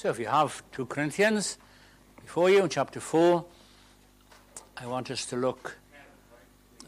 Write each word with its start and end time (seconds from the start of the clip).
So 0.00 0.08
if 0.08 0.18
you 0.18 0.28
have 0.28 0.62
2 0.72 0.86
Corinthians 0.86 1.58
before 2.22 2.48
you, 2.48 2.62
in 2.62 2.70
chapter 2.70 3.00
4, 3.00 3.44
I 4.78 4.86
want 4.86 5.10
us 5.10 5.26
to 5.26 5.36
look 5.36 5.76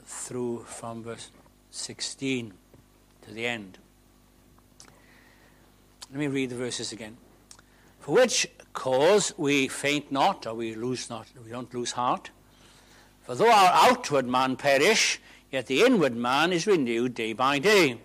through 0.07 0.65
from 0.67 1.03
verse 1.03 1.31
16 1.73 2.55
to 3.27 3.31
the 3.31 3.47
end. 3.47 3.77
Let 6.11 6.21
me 6.21 6.27
read 6.29 6.49
the 6.49 6.57
verses 6.57 6.91
again. 6.91 7.19
For 8.01 8.13
which 8.13 8.49
cause 8.73 9.35
we 9.37 9.69
faint 9.69 10.11
not, 10.11 10.47
or 10.47 10.55
we 10.55 10.75
lose 10.75 11.11
not, 11.11 11.27
we 11.45 11.51
don't 11.51 11.75
lose 11.75 11.93
heart. 11.93 12.31
For 13.25 13.35
though 13.35 13.53
our 13.53 13.91
outward 13.91 14.27
man 14.27 14.57
perish, 14.57 15.21
yet 15.51 15.67
the 15.67 15.83
inward 15.83 16.17
man 16.17 16.51
is 16.51 16.67
renewed 16.67 17.13
day 17.13 17.35
by 17.35 17.59
day. 17.59 17.99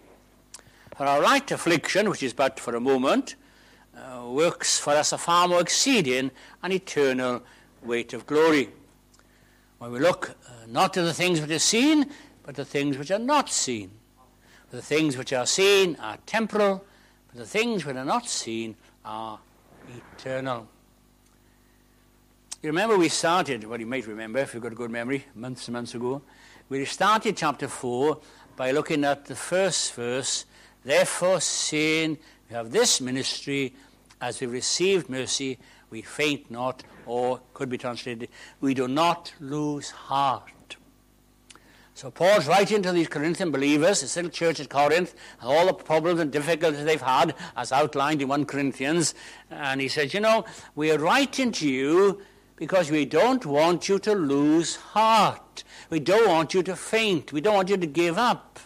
For 0.97 1.05
our 1.05 1.21
light 1.21 1.49
affliction, 1.49 2.09
which 2.09 2.23
is 2.23 2.33
but 2.33 2.59
for 2.59 2.75
a 2.75 2.81
moment, 2.81 3.37
works 4.27 4.79
for 4.79 4.91
us 4.91 5.11
a 5.11 5.17
far 5.17 5.47
more 5.47 5.61
exceeding 5.61 6.31
and 6.63 6.73
eternal 6.73 7.43
weight 7.83 8.13
of 8.13 8.25
glory. 8.25 8.69
When 9.79 9.91
we 9.91 9.99
look 9.99 10.29
uh, 10.29 10.51
not 10.67 10.97
at 10.97 11.03
the 11.03 11.13
things 11.13 11.39
which 11.39 11.51
are 11.51 11.59
seen, 11.59 12.11
but 12.43 12.55
the 12.55 12.65
things 12.65 12.97
which 12.97 13.11
are 13.11 13.19
not 13.19 13.49
seen. 13.49 13.91
The 14.71 14.81
things 14.81 15.17
which 15.17 15.33
are 15.33 15.45
seen 15.45 15.95
are 16.01 16.17
temporal, 16.25 16.83
but 17.27 17.37
the 17.37 17.45
things 17.45 17.85
which 17.85 17.95
are 17.95 18.05
not 18.05 18.27
seen 18.27 18.75
are 19.05 19.39
eternal. 20.17 20.67
You 22.61 22.69
remember 22.69 22.97
we 22.97 23.09
started, 23.09 23.63
well, 23.63 23.79
you 23.79 23.85
might 23.85 24.07
remember 24.07 24.39
if 24.39 24.53
you've 24.53 24.63
got 24.63 24.71
a 24.71 24.75
good 24.75 24.91
memory, 24.91 25.25
months 25.35 25.67
and 25.67 25.73
months 25.73 25.93
ago. 25.93 26.21
We 26.69 26.83
started 26.85 27.37
chapter 27.37 27.67
4 27.67 28.19
by 28.55 28.71
looking 28.71 29.05
at 29.05 29.25
the 29.25 29.35
first 29.35 29.93
verse. 29.93 30.45
Therefore, 30.83 31.39
seeing 31.39 32.17
we 32.49 32.55
have 32.55 32.71
this 32.71 32.99
ministry, 32.99 33.73
as 34.21 34.41
we 34.41 34.47
received 34.47 35.09
mercy, 35.09 35.59
we 35.89 36.01
faint 36.01 36.49
not, 36.51 36.83
or 37.05 37.41
could 37.53 37.69
be 37.69 37.77
translated, 37.77 38.29
we 38.59 38.73
do 38.73 38.87
not 38.87 39.33
lose 39.39 39.91
heart. 39.91 40.75
So 41.93 42.11
Paul's 42.11 42.47
writing 42.47 42.83
to 42.83 42.91
these 42.91 43.07
Corinthian 43.07 43.49
believers, 43.49 44.01
the 44.01 44.19
little 44.19 44.29
church 44.29 44.59
at 44.59 44.69
Corinth, 44.69 45.15
and 45.41 45.49
all 45.49 45.65
the 45.65 45.73
problems 45.73 46.19
and 46.19 46.31
difficulties 46.31 46.85
they've 46.85 47.01
had, 47.01 47.33
as 47.55 47.71
outlined 47.71 48.21
in 48.21 48.27
1 48.27 48.45
Corinthians. 48.45 49.15
And 49.49 49.81
he 49.81 49.87
says, 49.87 50.13
You 50.13 50.19
know, 50.19 50.45
we 50.75 50.91
are 50.91 50.99
writing 50.99 51.51
to 51.53 51.67
you 51.67 52.21
because 52.55 52.91
we 52.91 53.05
don't 53.05 53.43
want 53.47 53.89
you 53.89 53.97
to 53.97 54.13
lose 54.13 54.75
heart. 54.75 55.63
We 55.89 55.99
don't 55.99 56.29
want 56.29 56.53
you 56.53 56.61
to 56.63 56.75
faint. 56.75 57.33
We 57.33 57.41
don't 57.41 57.55
want 57.55 57.69
you 57.69 57.77
to 57.77 57.87
give 57.87 58.17
up. 58.17 58.59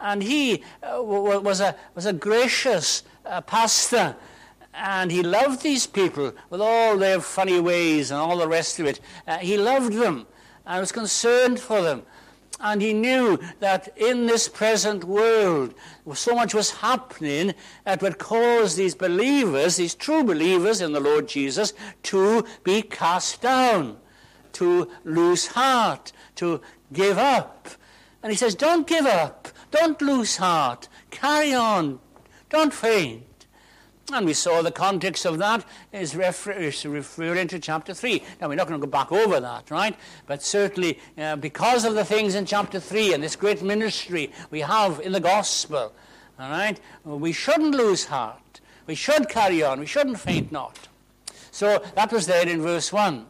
And 0.00 0.22
he 0.22 0.62
uh, 0.82 1.02
was, 1.02 1.60
a, 1.60 1.76
was 1.94 2.06
a 2.06 2.14
gracious 2.14 3.02
uh, 3.26 3.42
pastor 3.42 4.16
and 4.74 5.10
he 5.10 5.22
loved 5.22 5.62
these 5.62 5.86
people 5.86 6.32
with 6.48 6.60
all 6.60 6.96
their 6.96 7.20
funny 7.20 7.60
ways 7.60 8.10
and 8.10 8.20
all 8.20 8.38
the 8.38 8.48
rest 8.48 8.78
of 8.78 8.86
it. 8.86 9.00
Uh, 9.26 9.38
he 9.38 9.56
loved 9.56 9.92
them 9.92 10.26
and 10.66 10.80
was 10.80 10.92
concerned 10.92 11.58
for 11.58 11.82
them. 11.82 12.02
And 12.62 12.82
he 12.82 12.92
knew 12.92 13.38
that 13.60 13.88
in 13.96 14.26
this 14.26 14.46
present 14.46 15.04
world, 15.04 15.74
so 16.12 16.34
much 16.34 16.54
was 16.54 16.70
happening 16.70 17.54
that 17.84 18.02
would 18.02 18.18
cause 18.18 18.76
these 18.76 18.94
believers, 18.94 19.76
these 19.76 19.94
true 19.94 20.22
believers 20.22 20.82
in 20.82 20.92
the 20.92 21.00
Lord 21.00 21.26
Jesus, 21.26 21.72
to 22.04 22.44
be 22.62 22.82
cast 22.82 23.40
down, 23.40 23.96
to 24.52 24.90
lose 25.04 25.46
heart, 25.46 26.12
to 26.36 26.60
give 26.92 27.16
up. 27.16 27.68
And 28.22 28.30
he 28.30 28.36
says, 28.36 28.54
Don't 28.54 28.86
give 28.86 29.06
up. 29.06 29.48
Don't 29.70 30.00
lose 30.02 30.36
heart. 30.36 30.88
Carry 31.10 31.54
on. 31.54 31.98
Don't 32.50 32.74
faint. 32.74 33.24
And 34.12 34.26
we 34.26 34.34
saw 34.34 34.62
the 34.62 34.72
context 34.72 35.24
of 35.24 35.38
that 35.38 35.64
is, 35.92 36.16
refer- 36.16 36.52
is 36.52 36.84
referring 36.84 37.48
to 37.48 37.58
chapter 37.58 37.94
3. 37.94 38.22
Now, 38.40 38.48
we're 38.48 38.56
not 38.56 38.66
going 38.66 38.80
to 38.80 38.86
go 38.86 38.90
back 38.90 39.12
over 39.12 39.40
that, 39.40 39.70
right? 39.70 39.96
But 40.26 40.42
certainly, 40.42 40.98
uh, 41.16 41.36
because 41.36 41.84
of 41.84 41.94
the 41.94 42.04
things 42.04 42.34
in 42.34 42.46
chapter 42.46 42.80
3 42.80 43.14
and 43.14 43.22
this 43.22 43.36
great 43.36 43.62
ministry 43.62 44.32
we 44.50 44.60
have 44.60 45.00
in 45.00 45.12
the 45.12 45.20
gospel, 45.20 45.92
all 46.38 46.50
right, 46.50 46.80
we 47.04 47.32
shouldn't 47.32 47.74
lose 47.74 48.06
heart. 48.06 48.60
We 48.86 48.94
should 48.94 49.28
carry 49.28 49.62
on. 49.62 49.78
We 49.78 49.86
shouldn't 49.86 50.18
faint 50.18 50.50
not. 50.50 50.88
So 51.50 51.82
that 51.94 52.12
was 52.12 52.26
there 52.26 52.48
in 52.48 52.62
verse 52.62 52.92
1. 52.92 53.26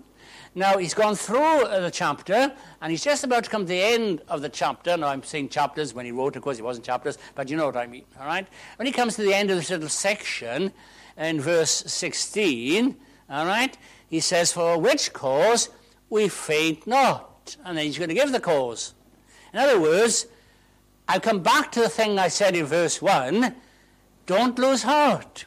Now, 0.55 0.79
he's 0.79 0.95
gone 0.95 1.15
through 1.15 1.63
uh, 1.63 1.81
the 1.81 1.91
chapter, 1.93 2.53
and 2.83 2.91
he's 2.91 3.05
just 3.05 3.23
about 3.23 3.45
to 3.45 3.51
come 3.51 3.63
to 3.63 3.69
the 3.69 3.81
end 3.81 4.21
of 4.29 4.43
the 4.43 4.49
chapter. 4.49 4.97
Now, 4.97 5.09
I'm 5.09 5.23
saying 5.23 5.51
chapters 5.51 5.95
when 5.95 6.07
he 6.07 6.13
wrote, 6.13 6.35
of 6.35 6.43
course, 6.43 6.59
it 6.59 6.65
wasn't 6.65 6.87
chapters, 6.87 7.19
but 7.37 7.49
you 7.49 7.57
know 7.57 7.67
what 7.67 7.77
I 7.77 7.87
mean, 7.87 8.05
all 8.19 8.27
right? 8.27 8.49
When 8.77 8.87
he 8.87 8.93
comes 8.93 9.15
to 9.17 9.23
the 9.23 9.33
end 9.33 9.51
of 9.51 9.57
this 9.57 9.71
little 9.71 9.89
section 9.89 10.73
in 11.17 11.41
verse 11.41 11.85
16, 11.87 12.97
all 13.29 13.47
right, 13.47 13.79
he 14.09 14.19
says, 14.19 14.53
For 14.53 14.77
which 14.77 15.13
cause 15.13 15.69
we 16.09 16.29
faint 16.29 16.85
not. 16.85 17.57
And 17.65 17.79
then 17.79 17.85
he's 17.85 17.97
going 17.97 18.09
to 18.09 18.15
give 18.15 18.33
the 18.33 18.41
cause. 18.41 18.95
In 19.53 19.61
other 19.61 19.81
words, 19.81 20.27
I'll 21.09 21.21
come 21.21 21.41
back 21.41 21.71
to 21.73 21.81
the 21.81 21.89
thing 21.89 22.19
I 22.19 22.29
said 22.29 22.57
in 22.57 22.67
verse 22.67 23.01
1 23.01 23.55
don't 24.27 24.59
lose 24.59 24.83
heart. 24.83 25.45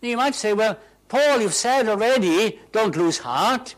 Now, 0.00 0.08
you 0.08 0.16
might 0.16 0.34
say, 0.34 0.52
well, 0.52 0.78
Paul, 1.12 1.42
you've 1.42 1.52
said 1.52 1.88
already, 1.88 2.58
don't 2.72 2.96
lose 2.96 3.18
heart. 3.18 3.74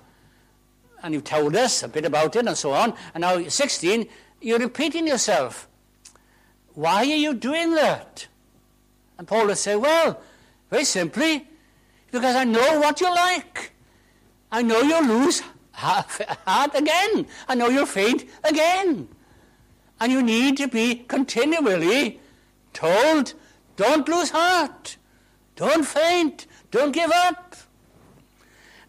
And 1.03 1.13
you've 1.13 1.25
told 1.25 1.57
us 1.57 1.83
a 1.83 1.89
bit 1.89 2.05
about 2.05 2.37
it 2.37 2.47
and 2.47 2.57
so 2.57 2.71
on. 2.71 2.95
And 3.13 3.23
now, 3.23 3.49
16, 3.49 4.07
you're 4.41 4.61
repeating 4.61 5.09
yourself. 5.09 5.69
Why 6.75 6.99
are 6.99 7.05
you 7.05 7.35
doing 7.35 7.75
that? 7.75 8.29
And 9.19 9.27
Paul 9.27 9.49
would 9.49 9.59
say, 9.59 9.75
well, 9.75 10.23
very 10.71 10.85
simply, 10.85 11.49
because 12.13 12.37
I 12.37 12.45
know 12.45 12.79
what 12.79 13.01
you 13.01 13.13
like. 13.13 13.73
I 14.53 14.63
know 14.63 14.83
you'll 14.83 15.05
lose 15.05 15.43
heart 15.73 16.73
again. 16.73 17.27
I 17.49 17.57
know 17.57 17.67
you'll 17.67 17.87
faint 17.87 18.27
again. 18.45 19.09
And 19.99 20.13
you 20.13 20.23
need 20.23 20.57
to 20.59 20.69
be 20.69 20.95
continually 21.09 22.21
told, 22.73 23.35
don't 23.75 24.09
lose 24.09 24.31
heart. 24.31 24.99
Don't 25.57 25.85
faint. 25.85 26.47
Don't 26.75 26.91
give 26.91 27.13
up. 27.13 27.55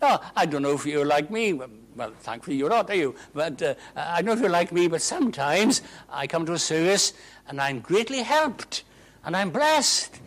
Oh, 0.01 0.19
I 0.35 0.47
don't 0.47 0.63
know 0.63 0.73
if 0.73 0.87
you're 0.87 1.05
like 1.05 1.29
me. 1.29 1.53
Well, 1.53 2.13
thankfully 2.21 2.57
you're 2.57 2.67
not, 2.67 2.89
are 2.89 2.95
you? 2.95 3.13
But 3.31 3.61
uh, 3.61 3.75
I 3.95 4.23
don't 4.23 4.25
know 4.25 4.33
if 4.33 4.39
you're 4.39 4.49
like 4.49 4.71
me, 4.71 4.87
but 4.87 5.03
sometimes 5.03 5.83
I 6.09 6.25
come 6.25 6.47
to 6.47 6.53
a 6.53 6.57
service 6.57 7.13
and 7.47 7.61
I'm 7.61 7.81
greatly 7.81 8.23
helped 8.23 8.85
and 9.23 9.37
I'm 9.37 9.51
blessed. 9.51 10.19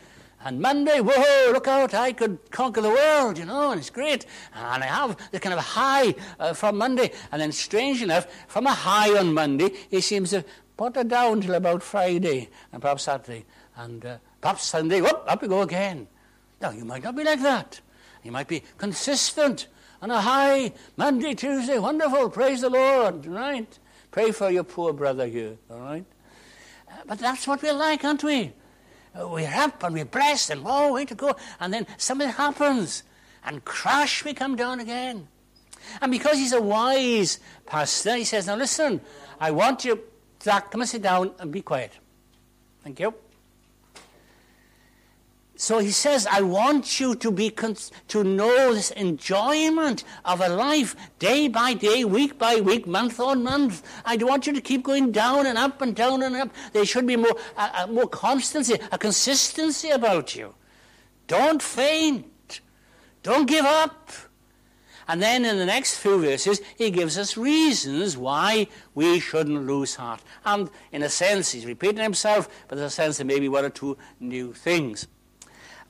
And 0.44 0.60
Monday, 0.60 1.00
whoa, 1.00 1.52
look 1.52 1.66
out, 1.66 1.94
I 1.94 2.12
could 2.12 2.38
conquer 2.52 2.80
the 2.80 2.90
world, 2.90 3.38
you 3.38 3.44
know, 3.44 3.72
and 3.72 3.80
it's 3.80 3.90
great. 3.90 4.24
And 4.54 4.84
I 4.84 4.86
have 4.86 5.16
the 5.32 5.40
kind 5.40 5.52
of 5.52 5.58
high 5.58 6.14
uh, 6.38 6.52
from 6.52 6.78
Monday. 6.78 7.10
And 7.32 7.42
then, 7.42 7.50
strange 7.50 8.04
enough, 8.04 8.28
from 8.46 8.68
a 8.68 8.72
high 8.72 9.18
on 9.18 9.34
Monday, 9.34 9.72
it 9.90 10.02
seems 10.02 10.30
to 10.30 10.44
putter 10.76 11.02
down 11.02 11.40
till 11.40 11.54
about 11.56 11.82
Friday 11.82 12.50
and 12.72 12.80
perhaps 12.80 13.02
Saturday. 13.02 13.46
And 13.74 14.06
uh, 14.06 14.18
perhaps 14.40 14.62
Sunday, 14.62 15.00
whoop, 15.00 15.24
up 15.26 15.42
we 15.42 15.48
go 15.48 15.62
again. 15.62 16.06
Now, 16.60 16.70
you 16.70 16.84
might 16.84 17.04
not 17.04 17.16
be 17.16 17.24
like 17.24 17.42
that. 17.42 17.80
You 18.22 18.32
might 18.32 18.48
be 18.48 18.62
consistent 18.76 19.68
on 20.02 20.10
a 20.10 20.20
high 20.20 20.72
Monday, 20.96 21.34
Tuesday, 21.34 21.78
wonderful, 21.78 22.30
praise 22.30 22.60
the 22.60 22.70
Lord, 22.70 23.26
right? 23.26 23.78
Pray 24.10 24.32
for 24.32 24.50
your 24.50 24.64
poor 24.64 24.92
brother 24.92 25.26
here, 25.26 25.56
all 25.70 25.80
right? 25.80 26.04
Uh, 26.88 26.92
but 27.06 27.18
that's 27.18 27.46
what 27.46 27.62
we're 27.62 27.72
like, 27.72 28.04
aren't 28.04 28.24
we? 28.24 28.52
Uh, 29.18 29.28
we're 29.28 29.52
up 29.52 29.82
and 29.82 29.94
we're 29.94 30.04
blessed 30.04 30.50
and 30.50 30.62
oh, 30.64 30.94
way 30.94 31.04
to 31.04 31.14
go. 31.14 31.36
And 31.60 31.72
then 31.72 31.86
something 31.96 32.28
happens 32.28 33.02
and 33.44 33.64
crash, 33.64 34.24
we 34.24 34.34
come 34.34 34.56
down 34.56 34.80
again. 34.80 35.28
And 36.00 36.12
because 36.12 36.36
he's 36.36 36.52
a 36.52 36.60
wise 36.60 37.40
pastor, 37.66 38.16
he 38.16 38.24
says, 38.24 38.46
Now 38.46 38.56
listen, 38.56 39.00
I 39.40 39.50
want 39.50 39.84
you, 39.84 40.00
Zach, 40.42 40.70
come 40.70 40.82
and 40.82 40.90
sit 40.90 41.02
down 41.02 41.32
and 41.38 41.50
be 41.50 41.62
quiet. 41.62 41.92
Thank 42.82 43.00
you. 43.00 43.14
So 45.60 45.80
he 45.80 45.90
says, 45.90 46.24
I 46.24 46.42
want 46.42 47.00
you 47.00 47.16
to 47.16 47.32
be 47.32 47.50
to 47.50 48.22
know 48.22 48.72
this 48.72 48.92
enjoyment 48.92 50.04
of 50.24 50.40
a 50.40 50.48
life 50.48 50.94
day 51.18 51.48
by 51.48 51.74
day, 51.74 52.04
week 52.04 52.38
by 52.38 52.60
week, 52.60 52.86
month 52.86 53.18
on 53.18 53.42
month. 53.42 53.82
I 54.04 54.16
want 54.18 54.46
you 54.46 54.52
to 54.52 54.60
keep 54.60 54.84
going 54.84 55.10
down 55.10 55.46
and 55.46 55.58
up 55.58 55.82
and 55.82 55.96
down 55.96 56.22
and 56.22 56.36
up. 56.36 56.50
There 56.72 56.84
should 56.84 57.08
be 57.08 57.16
more, 57.16 57.34
uh, 57.56 57.88
more 57.90 58.06
constancy, 58.06 58.78
a 58.92 58.98
consistency 58.98 59.90
about 59.90 60.36
you. 60.36 60.54
Don't 61.26 61.60
faint. 61.60 62.60
Don't 63.24 63.46
give 63.46 63.64
up. 63.64 64.12
And 65.08 65.20
then 65.20 65.44
in 65.44 65.58
the 65.58 65.66
next 65.66 65.98
few 65.98 66.20
verses, 66.20 66.60
he 66.76 66.92
gives 66.92 67.18
us 67.18 67.36
reasons 67.36 68.16
why 68.16 68.68
we 68.94 69.18
shouldn't 69.18 69.66
lose 69.66 69.96
heart. 69.96 70.22
And 70.44 70.70
in 70.92 71.02
a 71.02 71.08
sense, 71.08 71.50
he's 71.50 71.66
repeating 71.66 72.04
himself, 72.04 72.48
but 72.68 72.78
in 72.78 72.84
a 72.84 72.90
sense, 72.90 73.16
there 73.16 73.26
may 73.26 73.40
be 73.40 73.48
one 73.48 73.64
or 73.64 73.70
two 73.70 73.98
new 74.20 74.52
things. 74.52 75.08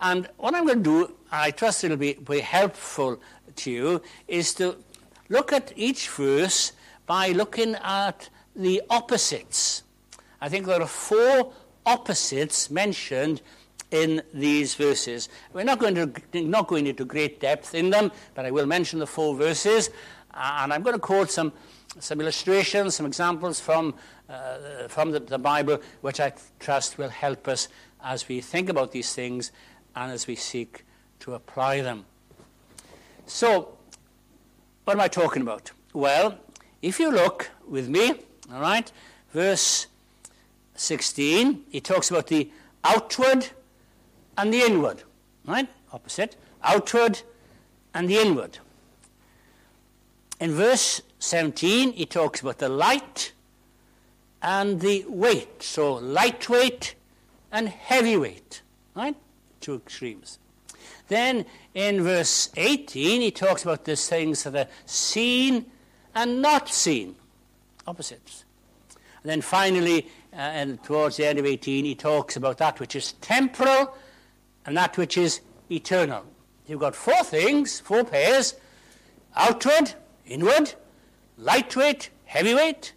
And 0.01 0.29
what 0.37 0.55
I'm 0.55 0.67
going 0.67 0.83
to 0.83 1.07
do, 1.07 1.15
I 1.31 1.51
trust 1.51 1.85
it'll 1.85 1.97
be, 1.97 2.41
helpful 2.41 3.21
to 3.57 3.71
you, 3.71 4.03
is 4.27 4.55
to 4.55 4.77
look 5.29 5.53
at 5.53 5.73
each 5.77 6.09
verse 6.09 6.73
by 7.07 7.29
looking 7.29 7.75
at 7.77 8.29
the 8.55 8.83
opposites. 8.91 9.83
I 10.41 10.49
think 10.49 10.67
there 10.67 10.81
are 10.81 10.87
four 10.87 11.53
opposites 11.85 12.71
mentioned 12.71 13.43
in 13.91 14.23
these 14.33 14.75
verses. 14.75 15.29
We're 15.53 15.65
not 15.65 15.79
going 15.79 15.95
to 15.95 16.43
not 16.43 16.69
going 16.69 16.87
into 16.87 17.05
great 17.05 17.41
depth 17.41 17.75
in 17.75 17.91
them, 17.91 18.13
but 18.35 18.45
I 18.45 18.51
will 18.51 18.67
mention 18.67 18.99
the 18.99 19.07
four 19.07 19.35
verses, 19.35 19.91
and 20.35 20.73
I'm 20.73 20.83
going 20.83 20.95
to 20.95 21.01
quote 21.01 21.31
some 21.31 21.53
some 21.99 22.21
illustrations, 22.21 22.97
some 22.97 23.07
examples 23.07 23.61
from 23.61 23.95
uh, 24.29 24.89
from 24.89 25.11
the, 25.11 25.21
the 25.21 25.39
Bible, 25.39 25.81
which 26.03 26.21
I 26.21 26.33
trust 26.61 26.99
will 26.99 27.09
help 27.09 27.49
us 27.49 27.69
as 28.05 28.29
we 28.29 28.41
think 28.41 28.69
about 28.69 28.93
these 28.93 29.13
things 29.13 29.51
and 29.99 30.13
as 30.13 30.29
we 30.29 30.37
seek 30.37 30.85
to 31.19 31.35
apply 31.35 31.81
them. 31.81 32.05
So, 33.27 33.77
what 34.85 34.95
am 34.95 35.01
I 35.01 35.09
talking 35.09 35.43
about? 35.43 35.73
Well, 35.93 36.39
if 36.81 37.01
you 37.01 37.11
look 37.11 37.51
with 37.67 37.89
me, 37.89 38.13
all 38.53 38.61
right, 38.61 38.91
verse 39.33 39.89
16, 40.77 41.65
he 41.69 41.81
talks 41.81 42.11
about 42.11 42.29
the 42.29 42.49
outward 42.85 43.49
and 44.37 44.55
the 44.55 44.61
inward, 44.61 45.03
right? 45.45 45.69
Opposite. 45.93 46.37
Outward 46.63 47.23
and 47.93 48.09
the 48.09 48.19
inward. 48.19 48.59
In 50.41 50.53
verse 50.53 51.03
17, 51.19 51.93
he 51.93 52.07
talks 52.07 52.41
about 52.41 52.59
the 52.59 52.69
light 52.69 53.33
and 54.41 54.81
the 54.81 55.05
weight. 55.09 55.65
So, 55.65 55.95
lightweight 55.95 56.95
and 57.51 57.69
heavyweight, 57.69 58.63
right? 58.95 59.17
Two 59.61 59.77
extremes. 59.77 60.39
Then 61.09 61.47
in 61.75 62.03
verse 62.03 62.51
18, 62.57 63.21
he 63.21 63.31
talks 63.31 63.63
about 63.63 63.85
these 63.85 64.09
things 64.09 64.43
that 64.45 64.55
are 64.55 64.71
seen 64.87 65.67
and 66.15 66.43
not 66.43 66.69
seen, 66.69 67.17
opposites. 67.87 68.45
And 69.23 69.31
then 69.31 69.41
finally, 69.41 70.07
uh, 70.33 70.37
and 70.37 70.83
towards 70.83 71.17
the 71.17 71.27
end 71.27 71.39
of 71.39 71.47
18, 71.47 71.85
he 71.85 71.95
talks 71.95 72.37
about 72.37 72.59
that 72.59 72.79
which 72.79 72.95
is 72.95 73.13
temporal 73.15 73.97
and 74.67 74.77
that 74.77 74.97
which 74.97 75.17
is 75.17 75.41
eternal. 75.71 76.25
You've 76.67 76.81
got 76.81 76.95
four 76.95 77.25
things, 77.25 77.81
four 77.81 78.05
pairs 78.05 78.55
outward, 79.35 79.95
inward, 80.27 80.75
lightweight, 81.39 82.11
heavyweight, 82.27 82.93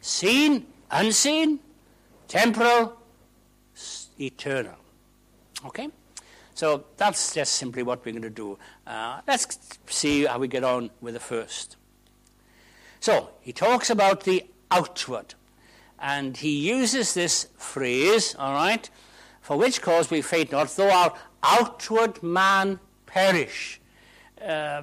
seen, 0.00 0.66
unseen, 0.90 1.60
temporal, 2.28 2.98
eternal. 4.18 4.76
Okay? 5.64 5.88
So 6.54 6.84
that's 6.96 7.34
just 7.34 7.54
simply 7.54 7.82
what 7.82 8.04
we're 8.04 8.12
going 8.12 8.22
to 8.22 8.30
do. 8.30 8.58
Uh, 8.86 9.20
let's 9.26 9.58
see 9.86 10.24
how 10.24 10.38
we 10.38 10.46
get 10.46 10.62
on 10.62 10.90
with 11.00 11.14
the 11.14 11.20
first. 11.20 11.76
So 13.00 13.30
he 13.40 13.52
talks 13.52 13.90
about 13.90 14.22
the 14.22 14.46
outward, 14.70 15.34
and 15.98 16.36
he 16.36 16.56
uses 16.56 17.12
this 17.12 17.48
phrase, 17.56 18.34
all 18.38 18.54
right, 18.54 18.88
for 19.40 19.58
which 19.58 19.82
cause 19.82 20.10
we 20.10 20.22
faint 20.22 20.52
not, 20.52 20.68
though 20.68 20.90
our 20.90 21.12
outward 21.42 22.22
man 22.22 22.78
perish. 23.04 23.80
Uh, 24.40 24.82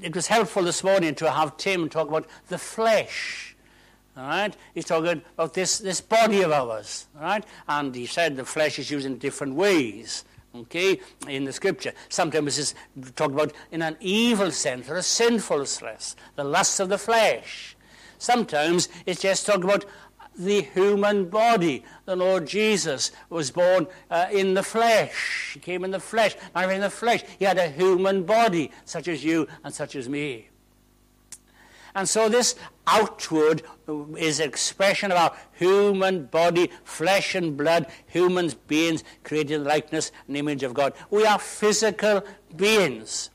it 0.00 0.14
was 0.14 0.26
helpful 0.26 0.62
this 0.62 0.82
morning 0.82 1.14
to 1.16 1.30
have 1.30 1.56
Tim 1.58 1.88
talk 1.88 2.08
about 2.08 2.26
the 2.48 2.58
flesh. 2.58 3.56
All 4.16 4.26
right, 4.26 4.56
he's 4.74 4.84
talking 4.84 5.22
about 5.34 5.54
this, 5.54 5.78
this 5.78 6.00
body 6.00 6.42
of 6.42 6.50
ours. 6.50 7.08
All 7.16 7.22
right, 7.22 7.44
and 7.68 7.94
he 7.94 8.06
said 8.06 8.36
the 8.36 8.44
flesh 8.44 8.78
is 8.78 8.90
used 8.90 9.06
in 9.06 9.18
different 9.18 9.54
ways 9.54 10.24
okay, 10.54 11.00
in 11.28 11.44
the 11.44 11.52
scripture. 11.52 11.92
Sometimes 12.08 12.58
it's 12.58 12.74
talked 13.16 13.34
about 13.34 13.52
in 13.70 13.82
an 13.82 13.96
evil 14.00 14.50
sense 14.50 14.88
or 14.88 14.96
a 14.96 15.02
sinful 15.02 15.66
stress, 15.66 16.16
the 16.36 16.44
lust 16.44 16.80
of 16.80 16.88
the 16.88 16.98
flesh. 16.98 17.76
Sometimes 18.18 18.88
it's 19.06 19.20
just 19.20 19.46
talked 19.46 19.64
about 19.64 19.84
the 20.36 20.62
human 20.62 21.26
body. 21.26 21.84
The 22.06 22.16
Lord 22.16 22.46
Jesus 22.46 23.12
was 23.30 23.50
born 23.50 23.86
uh, 24.10 24.26
in 24.32 24.54
the 24.54 24.62
flesh. 24.62 25.52
He 25.54 25.60
came 25.60 25.84
in 25.84 25.90
the 25.90 26.00
flesh, 26.00 26.36
not 26.54 26.70
in 26.70 26.80
the 26.80 26.90
flesh. 26.90 27.22
He 27.38 27.44
had 27.44 27.58
a 27.58 27.68
human 27.68 28.24
body, 28.24 28.70
such 28.84 29.08
as 29.08 29.24
you 29.24 29.46
and 29.62 29.72
such 29.72 29.94
as 29.94 30.08
me. 30.08 30.48
And 31.94 32.08
so 32.08 32.28
this 32.28 32.56
outward 32.86 33.62
is 34.16 34.40
expression 34.40 35.12
of 35.12 35.18
our 35.18 35.36
human 35.52 36.26
body, 36.26 36.70
flesh 36.82 37.34
and 37.34 37.56
blood, 37.56 37.86
human 38.06 38.52
beings 38.66 39.04
created 39.22 39.52
in 39.52 39.62
the 39.62 39.68
likeness 39.68 40.10
and 40.26 40.36
image 40.36 40.62
of 40.62 40.74
God. 40.74 40.92
We 41.10 41.24
are 41.24 41.38
physical 41.38 42.24
beings. 42.56 43.30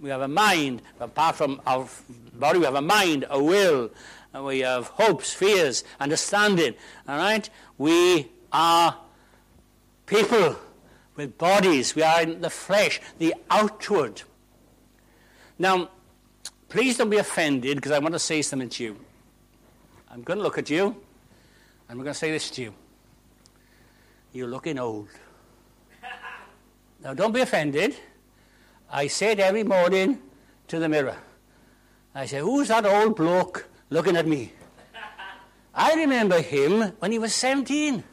We 0.00 0.10
have 0.10 0.22
a 0.22 0.28
mind, 0.28 0.82
apart 0.98 1.36
from 1.36 1.60
our 1.66 1.86
body, 2.34 2.58
we 2.58 2.64
have 2.64 2.74
a 2.74 2.82
mind, 2.82 3.26
a 3.30 3.42
will, 3.42 3.90
we 4.38 4.60
have 4.60 4.86
hopes, 4.88 5.32
fears, 5.32 5.84
understanding. 5.98 6.74
All 7.08 7.18
right? 7.18 7.48
We 7.78 8.30
are 8.52 8.96
people 10.06 10.56
with 11.16 11.36
bodies. 11.36 11.94
We 11.94 12.02
are 12.02 12.22
in 12.22 12.40
the 12.40 12.50
flesh, 12.50 13.00
the 13.18 13.34
outward. 13.50 14.22
Now, 15.58 15.90
Please 16.70 16.96
don't 16.96 17.10
be 17.10 17.18
offended 17.18 17.76
because 17.76 17.90
I 17.90 17.98
want 17.98 18.14
to 18.14 18.20
say 18.20 18.42
something 18.42 18.68
to 18.68 18.84
you. 18.84 18.96
I'm 20.08 20.22
going 20.22 20.38
to 20.38 20.42
look 20.42 20.56
at 20.56 20.70
you 20.70 20.94
and 21.88 21.98
we're 21.98 22.04
going 22.04 22.14
to 22.14 22.18
say 22.18 22.30
this 22.30 22.48
to 22.52 22.62
you. 22.62 22.74
You're 24.32 24.46
looking 24.46 24.78
old. 24.78 25.08
now, 27.02 27.12
don't 27.12 27.32
be 27.32 27.40
offended. 27.40 27.96
I 28.88 29.08
say 29.08 29.32
it 29.32 29.40
every 29.40 29.64
morning 29.64 30.22
to 30.68 30.78
the 30.78 30.88
mirror. 30.88 31.16
I 32.14 32.26
say, 32.26 32.38
Who's 32.38 32.68
that 32.68 32.86
old 32.86 33.16
bloke 33.16 33.68
looking 33.90 34.16
at 34.16 34.28
me? 34.28 34.52
I 35.74 35.94
remember 35.94 36.40
him 36.40 36.92
when 37.00 37.10
he 37.10 37.18
was 37.18 37.34
17. 37.34 38.04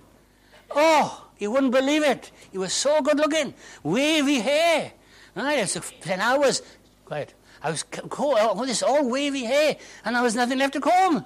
Oh, 0.72 1.28
you 1.38 1.52
wouldn't 1.52 1.72
believe 1.72 2.02
it. 2.02 2.32
He 2.52 2.58
was 2.58 2.74
so 2.74 3.04
good 3.04 3.18
looking, 3.18 3.54
wavy 3.84 4.40
hair. 4.40 4.94
Right, 5.36 5.60
it's 5.60 5.80
10 6.02 6.20
hours. 6.20 6.64
Quiet. 7.06 7.36
I 7.64 7.72
was 7.72 7.86
all 8.18 8.66
this 8.66 8.84
all 8.84 9.10
wavy 9.10 9.44
hair, 9.44 9.78
and 10.06 10.16
there 10.16 10.24
was 10.24 10.36
nothing 10.36 10.58
left 10.60 10.74
to 10.74 10.82
comb. 10.82 11.26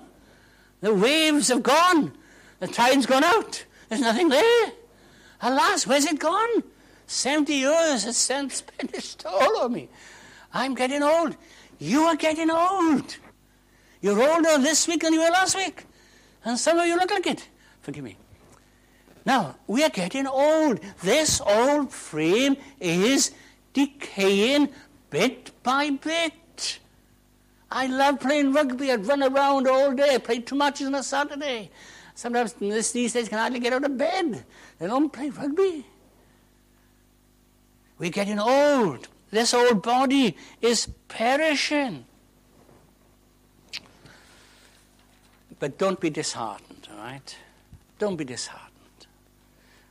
The 0.81 0.93
waves 0.93 1.49
have 1.49 1.63
gone. 1.63 2.13
The 2.59 2.67
tide's 2.67 3.05
gone 3.05 3.23
out. 3.23 3.65
There's 3.89 4.01
nothing 4.01 4.29
there. 4.29 4.71
Alas, 5.41 5.85
where's 5.85 6.05
it 6.05 6.19
gone? 6.19 6.63
Seventy 7.07 7.55
years 7.55 8.03
has 8.03 8.17
spent 8.17 8.63
its 8.93 9.15
toll 9.15 9.57
on 9.57 9.73
me. 9.73 9.89
I'm 10.53 10.75
getting 10.75 11.03
old. 11.03 11.35
You 11.79 12.03
are 12.03 12.15
getting 12.15 12.49
old. 12.49 13.17
You're 14.01 14.21
older 14.21 14.57
this 14.57 14.87
week 14.87 15.01
than 15.01 15.13
you 15.13 15.19
were 15.19 15.29
last 15.29 15.55
week. 15.55 15.85
And 16.45 16.57
some 16.57 16.79
of 16.79 16.87
you 16.87 16.95
look 16.95 17.11
like 17.11 17.27
it. 17.27 17.47
Forgive 17.81 18.03
me. 18.03 18.17
Now, 19.25 19.55
we 19.67 19.83
are 19.83 19.89
getting 19.89 20.25
old. 20.25 20.79
This 21.03 21.41
old 21.41 21.91
frame 21.91 22.57
is 22.79 23.31
decaying 23.73 24.69
bit 25.09 25.50
by 25.63 25.89
bit. 25.89 26.79
I 27.71 27.87
love 27.87 28.19
playing 28.19 28.51
rugby. 28.53 28.91
I'd 28.91 29.05
run 29.05 29.23
around 29.23 29.67
all 29.67 29.93
day. 29.93 30.15
I 30.15 30.17
played 30.17 30.45
two 30.45 30.55
matches 30.55 30.87
on 30.87 30.95
a 30.95 31.03
Saturday. 31.03 31.71
Sometimes 32.15 32.53
these 32.53 32.91
days 32.91 33.29
can 33.29 33.37
hardly 33.37 33.59
get 33.59 33.73
out 33.73 33.83
of 33.83 33.97
bed. 33.97 34.43
They 34.77 34.87
don't 34.87 35.11
play 35.11 35.29
rugby. 35.29 35.85
We're 37.97 38.09
getting 38.09 38.39
old. 38.39 39.07
This 39.29 39.53
old 39.53 39.81
body 39.81 40.35
is 40.61 40.89
perishing. 41.07 42.05
But 45.59 45.77
don't 45.77 45.99
be 45.99 46.09
disheartened, 46.09 46.87
all 46.91 46.97
right? 46.97 47.37
Don't 47.99 48.15
be 48.15 48.25
disheartened. 48.25 48.71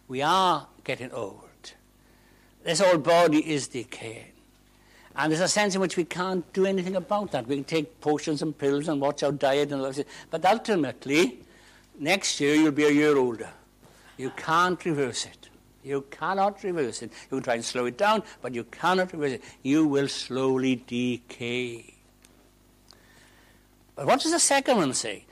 We 0.09 0.21
are 0.21 0.67
getting 0.83 1.13
old. 1.13 1.73
This 2.65 2.81
old 2.81 3.05
body 3.05 3.49
is 3.49 3.69
decaying. 3.69 4.30
And 5.17 5.33
there's 5.33 5.43
a 5.43 5.49
sense 5.49 5.75
in 5.75 5.81
which 5.81 5.97
we 5.97 6.05
can't 6.05 6.51
do 6.53 6.67
anything 6.67 6.97
about 6.97 7.33
that. 7.33 7.47
We 7.47 7.57
can 7.57 7.65
take 7.65 8.01
potions 8.01 8.43
and 8.43 8.57
pills 8.57 8.89
and 8.89 9.01
watch 9.01 9.23
our 9.23 9.33
diet 9.33 9.73
and 9.73 9.83
all 9.83 9.91
that. 9.91 10.07
But 10.31 10.45
ultimately, 10.45 11.41
next 11.99 12.41
year 12.41 12.55
you'll 12.55 12.73
be 12.73 12.85
a 12.85 12.91
year 12.91 13.17
older. 13.17 13.51
You 14.17 14.31
can't 14.37 14.83
reverse 14.85 15.27
it. 15.27 15.49
You 15.83 16.05
cannot 16.11 16.63
reverse 16.63 17.03
it. 17.03 17.11
You 17.31 17.39
can 17.39 17.43
try 17.43 17.55
and 17.55 17.65
slow 17.65 17.87
it 17.87 17.97
down, 17.97 18.23
but 18.43 18.55
you 18.55 18.65
cannot 18.65 19.13
reverse 19.13 19.33
it. 19.33 19.43
You 19.63 19.87
will 19.87 20.09
slowly 20.09 20.77
decay. 20.87 21.95
But 23.97 24.07
what 24.07 24.21
does 24.21 24.33
the 24.33 24.39
second 24.39 24.77
one 24.77 24.95
say? 24.95 25.25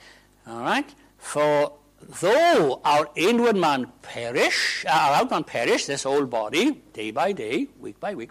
All 0.46 0.60
right? 0.60 0.88
For 1.18 1.72
though 2.20 2.80
our 2.84 3.10
inward 3.14 3.56
man 3.56 3.92
perish, 4.02 4.84
uh, 4.86 4.90
our 4.90 5.14
outward 5.16 5.30
man 5.30 5.44
perish, 5.44 5.86
this 5.86 6.06
old 6.06 6.30
body, 6.30 6.72
day 6.92 7.10
by 7.10 7.32
day, 7.32 7.68
week 7.78 8.00
by 8.00 8.14
week, 8.14 8.30